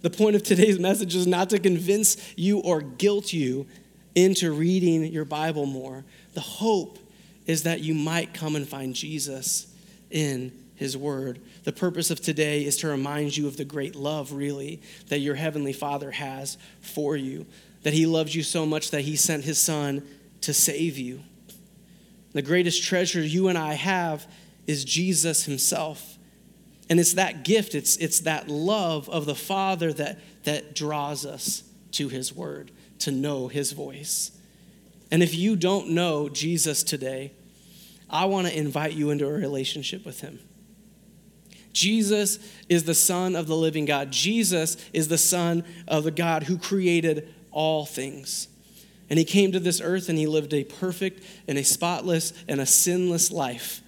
The 0.01 0.11
point 0.11 0.35
of 0.35 0.43
today's 0.43 0.81
message 0.81 1.15
is 1.15 1.29
not 1.29 1.51
to 1.51 1.61
convince 1.61 2.17
you 2.35 2.59
or 2.59 2.81
guilt 2.81 3.33
you 3.33 3.69
into 4.17 4.51
reading 4.51 5.05
your 5.05 5.25
Bible 5.25 5.67
more. 5.67 6.05
The 6.35 6.41
hope 6.41 6.99
is 7.47 7.63
that 7.63 7.79
you 7.79 7.95
might 7.95 8.35
come 8.35 8.57
and 8.57 8.67
find 8.67 8.93
Jesus 8.93 9.73
in 10.11 10.51
his 10.75 10.97
word. 10.97 11.41
The 11.65 11.73
purpose 11.73 12.11
of 12.11 12.21
today 12.21 12.65
is 12.65 12.77
to 12.79 12.89
remind 12.89 13.37
you 13.37 13.47
of 13.47 13.57
the 13.57 13.65
great 13.65 13.95
love, 13.95 14.33
really, 14.33 14.83
that 15.09 15.21
your 15.21 15.35
heavenly 15.35 15.73
Father 15.73 16.11
has 16.11 16.59
for 16.81 17.17
you. 17.17 17.47
That 17.83 17.95
he 17.95 18.07
loves 18.07 18.35
you 18.35 18.43
so 18.43 18.65
much 18.65 18.91
that 18.91 19.03
he 19.03 19.17
sent 19.17 19.45
his 19.45 19.59
son 19.59 20.03
to 20.43 20.55
save 20.55 20.99
you. 20.99 21.23
The 22.33 22.43
greatest 22.43 22.83
treasure 22.83 23.23
you 23.23 23.49
and 23.49 23.59
I 23.59 23.75
have 23.75 24.27
is 24.67 24.85
Jesus 24.85 25.45
himself. 25.45 26.19
And 26.89 26.99
it's 27.01 27.15
that 27.15 27.45
gift, 27.45 27.75
it's, 27.75 27.97
it's 27.97 28.21
that 28.21 28.49
love 28.49 29.09
of 29.09 29.27
the 29.27 29.35
Father 29.35 29.93
that, 29.95 30.19
that 30.45 30.75
draws 30.75 31.25
us 31.25 31.63
to 31.93 32.09
his 32.09 32.35
word, 32.35 32.71
to 33.01 33.11
know 33.11 33.49
his 33.49 33.73
voice. 33.73 34.31
And 35.11 35.23
if 35.23 35.35
you 35.35 35.57
don't 35.57 35.91
know 35.91 36.29
Jesus 36.29 36.83
today, 36.83 37.33
I 38.09 38.27
want 38.27 38.47
to 38.47 38.57
invite 38.57 38.93
you 38.93 39.11
into 39.11 39.27
a 39.27 39.33
relationship 39.33 40.05
with 40.05 40.21
him. 40.21 40.39
Jesus 41.73 42.39
is 42.69 42.85
the 42.85 42.95
Son 42.95 43.35
of 43.35 43.47
the 43.47 43.57
living 43.57 43.85
God. 43.85 44.11
Jesus 44.11 44.77
is 44.93 45.09
the 45.09 45.19
Son 45.19 45.65
of 45.89 46.05
the 46.05 46.11
God 46.11 46.45
who 46.45 46.59
created 46.59 47.33
all 47.51 47.87
things. 47.87 48.49
And 49.09 49.19
he 49.19 49.25
came 49.25 49.53
to 49.53 49.61
this 49.61 49.81
earth 49.81 50.09
and 50.09 50.19
he 50.19 50.27
lived 50.27 50.55
a 50.55 50.65
perfect 50.65 51.23
and 51.47 51.59
a 51.59 51.65
spotless 51.65 52.33
and 52.49 52.61
a 52.61 52.67
sinless 52.67 53.31
life. 53.31 53.83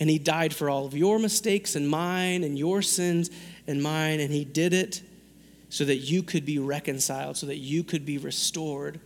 And 0.00 0.10
he 0.10 0.18
died 0.18 0.54
for 0.54 0.68
all 0.68 0.86
of 0.86 0.94
your 0.94 1.18
mistakes 1.18 1.76
and 1.76 1.88
mine 1.88 2.44
and 2.44 2.58
your 2.58 2.82
sins 2.82 3.30
and 3.66 3.82
mine. 3.82 4.20
And 4.20 4.32
he 4.32 4.44
did 4.44 4.74
it 4.74 5.02
so 5.68 5.84
that 5.84 5.96
you 5.96 6.22
could 6.22 6.44
be 6.44 6.58
reconciled, 6.58 7.36
so 7.36 7.46
that 7.46 7.56
you 7.56 7.82
could 7.82 8.04
be 8.04 8.18
restored 8.18 9.00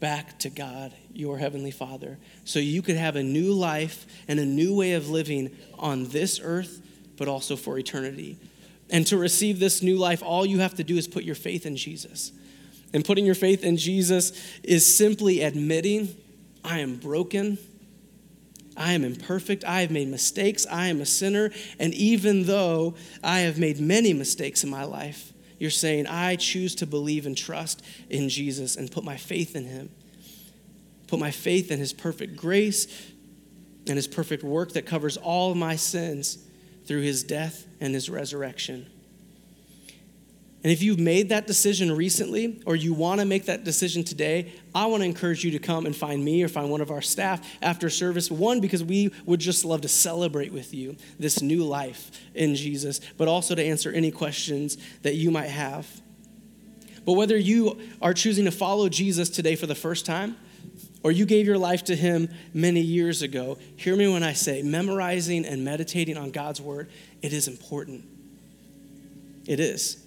back 0.00 0.38
to 0.40 0.50
God, 0.50 0.92
your 1.12 1.38
Heavenly 1.38 1.70
Father, 1.70 2.18
so 2.44 2.58
you 2.58 2.82
could 2.82 2.96
have 2.96 3.16
a 3.16 3.22
new 3.22 3.52
life 3.52 4.06
and 4.28 4.38
a 4.38 4.44
new 4.44 4.74
way 4.74 4.92
of 4.92 5.08
living 5.08 5.56
on 5.78 6.08
this 6.08 6.40
earth, 6.42 6.80
but 7.16 7.28
also 7.28 7.56
for 7.56 7.78
eternity. 7.78 8.38
And 8.90 9.06
to 9.06 9.16
receive 9.16 9.60
this 9.60 9.82
new 9.82 9.96
life, 9.96 10.22
all 10.22 10.44
you 10.44 10.60
have 10.60 10.74
to 10.74 10.84
do 10.84 10.96
is 10.96 11.08
put 11.08 11.24
your 11.24 11.34
faith 11.34 11.66
in 11.66 11.76
Jesus. 11.76 12.32
And 12.92 13.04
putting 13.04 13.26
your 13.26 13.34
faith 13.34 13.64
in 13.64 13.76
Jesus 13.76 14.32
is 14.62 14.94
simply 14.94 15.42
admitting, 15.42 16.14
I 16.64 16.78
am 16.78 16.96
broken. 16.96 17.58
I 18.76 18.92
am 18.92 19.04
imperfect. 19.04 19.64
I 19.64 19.82
have 19.82 19.90
made 19.90 20.08
mistakes. 20.08 20.66
I 20.70 20.86
am 20.88 21.00
a 21.00 21.06
sinner. 21.06 21.50
And 21.78 21.92
even 21.94 22.44
though 22.44 22.94
I 23.22 23.40
have 23.40 23.58
made 23.58 23.80
many 23.80 24.12
mistakes 24.12 24.64
in 24.64 24.70
my 24.70 24.84
life, 24.84 25.33
you're 25.64 25.70
saying, 25.70 26.06
I 26.06 26.36
choose 26.36 26.74
to 26.74 26.86
believe 26.86 27.24
and 27.24 27.34
trust 27.34 27.82
in 28.10 28.28
Jesus 28.28 28.76
and 28.76 28.92
put 28.92 29.02
my 29.02 29.16
faith 29.16 29.56
in 29.56 29.64
him. 29.64 29.88
Put 31.06 31.18
my 31.18 31.30
faith 31.30 31.70
in 31.70 31.78
his 31.78 31.94
perfect 31.94 32.36
grace 32.36 32.86
and 33.86 33.96
his 33.96 34.06
perfect 34.06 34.44
work 34.44 34.72
that 34.72 34.84
covers 34.84 35.16
all 35.16 35.54
my 35.54 35.76
sins 35.76 36.36
through 36.84 37.00
his 37.00 37.22
death 37.22 37.66
and 37.80 37.94
his 37.94 38.10
resurrection. 38.10 38.84
And 40.64 40.72
if 40.72 40.82
you've 40.82 40.98
made 40.98 41.28
that 41.28 41.46
decision 41.46 41.92
recently 41.92 42.62
or 42.64 42.74
you 42.74 42.94
want 42.94 43.20
to 43.20 43.26
make 43.26 43.44
that 43.44 43.64
decision 43.64 44.02
today, 44.02 44.50
I 44.74 44.86
want 44.86 45.02
to 45.02 45.04
encourage 45.04 45.44
you 45.44 45.50
to 45.50 45.58
come 45.58 45.84
and 45.84 45.94
find 45.94 46.24
me 46.24 46.42
or 46.42 46.48
find 46.48 46.70
one 46.70 46.80
of 46.80 46.90
our 46.90 47.02
staff 47.02 47.46
after 47.60 47.90
service. 47.90 48.30
One, 48.30 48.62
because 48.62 48.82
we 48.82 49.12
would 49.26 49.40
just 49.40 49.66
love 49.66 49.82
to 49.82 49.88
celebrate 49.88 50.54
with 50.54 50.72
you 50.72 50.96
this 51.18 51.42
new 51.42 51.64
life 51.64 52.10
in 52.34 52.54
Jesus, 52.54 53.02
but 53.18 53.28
also 53.28 53.54
to 53.54 53.62
answer 53.62 53.92
any 53.92 54.10
questions 54.10 54.78
that 55.02 55.16
you 55.16 55.30
might 55.30 55.50
have. 55.50 55.86
But 57.04 57.12
whether 57.12 57.36
you 57.36 57.78
are 58.00 58.14
choosing 58.14 58.46
to 58.46 58.50
follow 58.50 58.88
Jesus 58.88 59.28
today 59.28 59.56
for 59.56 59.66
the 59.66 59.74
first 59.74 60.06
time, 60.06 60.34
or 61.02 61.12
you 61.12 61.26
gave 61.26 61.44
your 61.44 61.58
life 61.58 61.84
to 61.84 61.94
him 61.94 62.30
many 62.54 62.80
years 62.80 63.20
ago, 63.20 63.58
hear 63.76 63.94
me 63.94 64.08
when 64.08 64.22
I 64.22 64.32
say 64.32 64.62
memorizing 64.62 65.44
and 65.44 65.62
meditating 65.62 66.16
on 66.16 66.30
God's 66.30 66.62
word, 66.62 66.90
it 67.20 67.34
is 67.34 67.48
important. 67.48 68.06
It 69.46 69.60
is. 69.60 70.03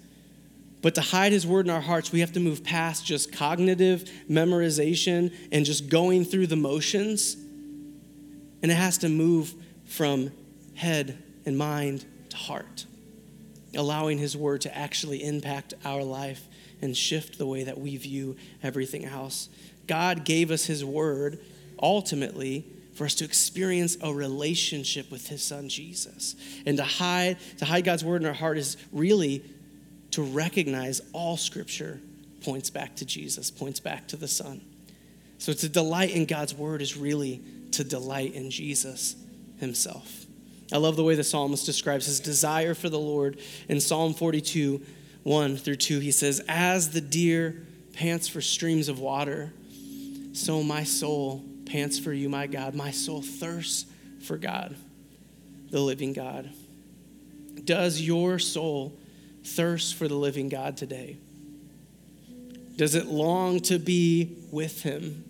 But 0.82 0.96
to 0.96 1.02
hide 1.02 1.32
his 1.32 1.46
word 1.46 1.66
in 1.66 1.72
our 1.72 1.82
hearts, 1.82 2.12
we 2.12 2.20
have 2.20 2.34
to 2.34 2.40
move 2.40 2.63
past 2.63 3.06
just 3.06 3.32
cognitive 3.32 4.10
memorization 4.30 5.34
and 5.52 5.66
just 5.66 5.90
going 5.90 6.24
through 6.24 6.48
the 6.48 6.56
motions. 6.56 7.36
And 8.62 8.72
it 8.72 8.76
has 8.76 9.00
to 9.00 9.10
move 9.10 9.54
from 9.86 10.32
head 10.76 11.22
and 11.46 11.58
mind 11.58 12.06
to 12.30 12.38
heart, 12.38 12.86
allowing 13.76 14.18
his 14.18 14.38
word 14.38 14.62
to 14.62 14.78
actually 14.78 15.24
impact 15.24 15.74
our 15.84 16.04
life 16.04 16.48
and 16.82 16.96
shift 16.96 17.38
the 17.38 17.48
way 17.48 17.63
that 17.63 17.80
we 17.80 17.98
view 17.98 18.36
everything 18.62 19.06
else. 19.06 19.50
God 19.88 20.26
gave 20.26 20.52
us 20.52 20.66
his 20.66 20.86
word 20.86 21.40
ultimately 21.82 22.66
for 22.94 23.06
us 23.06 23.16
to 23.16 23.26
experience 23.26 23.98
a 24.02 24.13
relationship 24.13 25.12
with 25.12 25.28
his 25.28 25.44
son 25.44 25.70
Jesus. 25.70 26.36
And 26.66 26.78
to 26.78 26.84
hide 26.84 27.38
to 27.58 27.66
hide 27.66 27.84
God's 27.84 28.04
word 28.04 28.22
in 28.22 28.28
our 28.28 28.34
heart 28.34 28.58
is 28.58 28.78
really 28.92 29.44
to 30.17 30.23
recognize 30.23 30.99
all 31.13 31.38
scripture 31.38 31.99
points 32.43 32.71
back 32.71 32.95
to 32.95 33.06
Jesus, 33.06 33.51
points 33.51 33.80
back 33.80 34.08
to 34.08 34.15
the 34.15 34.27
Son. 34.27 34.60
So 35.38 35.53
to 35.53 35.69
delight 35.69 36.10
in 36.10 36.25
God's 36.25 36.56
word 36.56 36.82
is 36.82 36.97
really 36.97 37.39
to 37.73 37.84
delight 37.84 38.34
in 38.34 38.49
Jesus 38.49 39.15
himself. 39.60 40.25
I 40.73 40.77
love 40.77 40.95
the 40.95 41.03
way 41.03 41.13
the 41.13 41.23
psalmist 41.23 41.67
describes 41.67 42.08
his 42.08 42.19
desire 42.19 42.73
for 42.73 42.89
the 42.89 42.97
Lord 42.97 43.39
in 43.69 43.80
Psalm 43.80 44.15
42, 44.15 44.82
1 45.21 45.58
through 45.58 45.75
2. 45.75 45.99
He 45.99 46.10
says, 46.10 46.43
As 46.47 46.89
the 46.89 47.01
deer 47.01 47.67
pants 47.93 48.27
for 48.27 48.41
streams 48.41 48.89
of 48.89 48.99
water, 48.99 49.53
so 50.34 50.63
my 50.63 50.84
soul 50.84 51.45
pants 51.67 51.99
for 51.99 52.12
you, 52.12 52.27
my 52.27 52.47
God. 52.47 52.73
My 52.73 52.89
soul 52.89 53.21
thirsts 53.21 53.86
for 54.23 54.38
God, 54.38 54.75
the 55.69 55.80
living 55.80 56.13
God. 56.13 56.49
Does 57.63 58.01
your 58.01 58.39
soul 58.39 58.97
thirst 59.48 59.96
for 59.96 60.08
the 60.08 60.16
living 60.16 60.50
God 60.50 60.78
today? 60.78 61.18
Does 62.76 62.94
it 62.94 63.08
long 63.08 63.60
to 63.62 63.80
be 63.80 64.38
with 64.52 64.84
Him? 64.84 65.24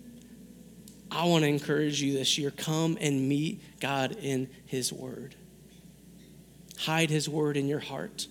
I 1.10 1.24
want 1.24 1.44
to 1.44 1.48
encourage 1.48 2.02
you 2.02 2.12
this 2.12 2.36
year 2.36 2.50
come 2.50 2.98
and 3.00 3.28
meet 3.28 3.80
God 3.80 4.16
in 4.20 4.50
His 4.66 4.92
Word. 4.92 5.34
Hide 6.80 7.08
His 7.08 7.28
Word 7.28 7.56
in 7.56 7.66
your 7.66 7.80
heart. 7.80 8.26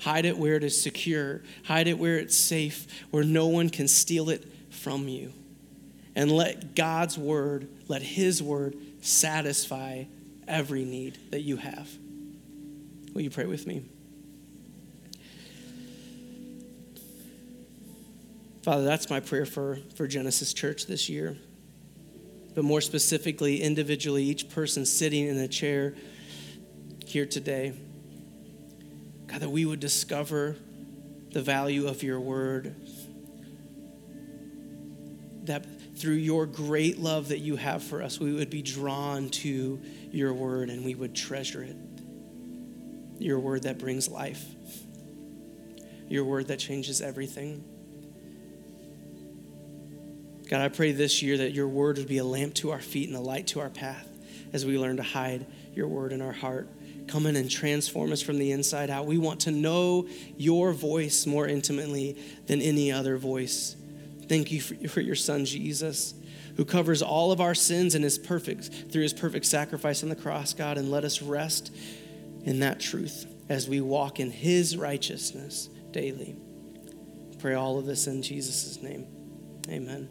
Hide 0.00 0.24
it 0.24 0.38
where 0.38 0.56
it 0.56 0.64
is 0.64 0.80
secure. 0.80 1.42
Hide 1.64 1.86
it 1.86 1.98
where 1.98 2.18
it's 2.18 2.36
safe, 2.36 2.86
where 3.10 3.22
no 3.22 3.46
one 3.48 3.68
can 3.68 3.86
steal 3.86 4.30
it 4.30 4.50
from 4.70 5.06
you. 5.06 5.32
And 6.16 6.32
let 6.32 6.74
God's 6.74 7.18
Word, 7.18 7.68
let 7.88 8.02
His 8.02 8.42
Word 8.42 8.74
satisfy 9.02 10.04
every 10.48 10.84
need 10.84 11.18
that 11.30 11.42
you 11.42 11.58
have. 11.58 11.88
Will 13.12 13.20
you 13.20 13.30
pray 13.30 13.46
with 13.46 13.66
me? 13.66 13.84
Father, 18.62 18.84
that's 18.84 19.10
my 19.10 19.18
prayer 19.18 19.44
for, 19.44 19.78
for 19.96 20.06
Genesis 20.06 20.54
Church 20.54 20.86
this 20.86 21.08
year. 21.08 21.36
But 22.54 22.62
more 22.62 22.80
specifically, 22.80 23.60
individually, 23.60 24.22
each 24.22 24.50
person 24.50 24.86
sitting 24.86 25.26
in 25.26 25.36
a 25.38 25.48
chair 25.48 25.94
here 27.04 27.26
today. 27.26 27.72
God, 29.26 29.40
that 29.40 29.50
we 29.50 29.64
would 29.64 29.80
discover 29.80 30.56
the 31.32 31.42
value 31.42 31.88
of 31.88 32.04
your 32.04 32.20
word. 32.20 32.76
That 35.44 35.66
through 35.96 36.14
your 36.14 36.46
great 36.46 36.98
love 36.98 37.28
that 37.28 37.38
you 37.38 37.56
have 37.56 37.82
for 37.82 38.00
us, 38.00 38.20
we 38.20 38.32
would 38.32 38.50
be 38.50 38.62
drawn 38.62 39.28
to 39.30 39.80
your 40.12 40.32
word 40.34 40.70
and 40.70 40.84
we 40.84 40.94
would 40.94 41.16
treasure 41.16 41.64
it. 41.64 41.76
Your 43.18 43.40
word 43.40 43.64
that 43.64 43.78
brings 43.78 44.08
life, 44.08 44.44
your 46.08 46.24
word 46.24 46.48
that 46.48 46.58
changes 46.58 47.00
everything. 47.00 47.64
God, 50.52 50.60
I 50.60 50.68
pray 50.68 50.92
this 50.92 51.22
year 51.22 51.38
that 51.38 51.54
your 51.54 51.66
word 51.66 51.96
would 51.96 52.08
be 52.08 52.18
a 52.18 52.24
lamp 52.24 52.52
to 52.56 52.72
our 52.72 52.78
feet 52.78 53.08
and 53.08 53.16
a 53.16 53.20
light 53.22 53.46
to 53.46 53.60
our 53.60 53.70
path 53.70 54.06
as 54.52 54.66
we 54.66 54.76
learn 54.76 54.98
to 54.98 55.02
hide 55.02 55.46
your 55.72 55.88
word 55.88 56.12
in 56.12 56.20
our 56.20 56.32
heart. 56.32 56.68
Come 57.08 57.24
in 57.24 57.36
and 57.36 57.50
transform 57.50 58.12
us 58.12 58.20
from 58.20 58.36
the 58.36 58.52
inside 58.52 58.90
out. 58.90 59.06
We 59.06 59.16
want 59.16 59.40
to 59.40 59.50
know 59.50 60.06
your 60.36 60.74
voice 60.74 61.24
more 61.24 61.48
intimately 61.48 62.18
than 62.48 62.60
any 62.60 62.92
other 62.92 63.16
voice. 63.16 63.76
Thank 64.28 64.52
you 64.52 64.60
for, 64.60 65.00
your 65.00 65.14
son, 65.14 65.46
Jesus, 65.46 66.12
who 66.58 66.66
covers 66.66 67.00
all 67.00 67.32
of 67.32 67.40
our 67.40 67.54
sins 67.54 67.94
and 67.94 68.04
is 68.04 68.18
perfect 68.18 68.92
through 68.92 69.04
his 69.04 69.14
perfect 69.14 69.46
sacrifice 69.46 70.02
on 70.02 70.10
the 70.10 70.16
cross, 70.16 70.52
God, 70.52 70.76
and 70.76 70.90
let 70.90 71.04
us 71.04 71.22
rest 71.22 71.74
in 72.44 72.60
that 72.60 72.78
truth 72.78 73.24
as 73.48 73.70
we 73.70 73.80
walk 73.80 74.20
in 74.20 74.30
his 74.30 74.76
righteousness 74.76 75.70
daily. 75.92 76.36
Pray 77.38 77.54
all 77.54 77.78
of 77.78 77.86
this 77.86 78.06
in 78.06 78.20
Jesus' 78.20 78.82
name. 78.82 79.06
Amen. 79.70 80.10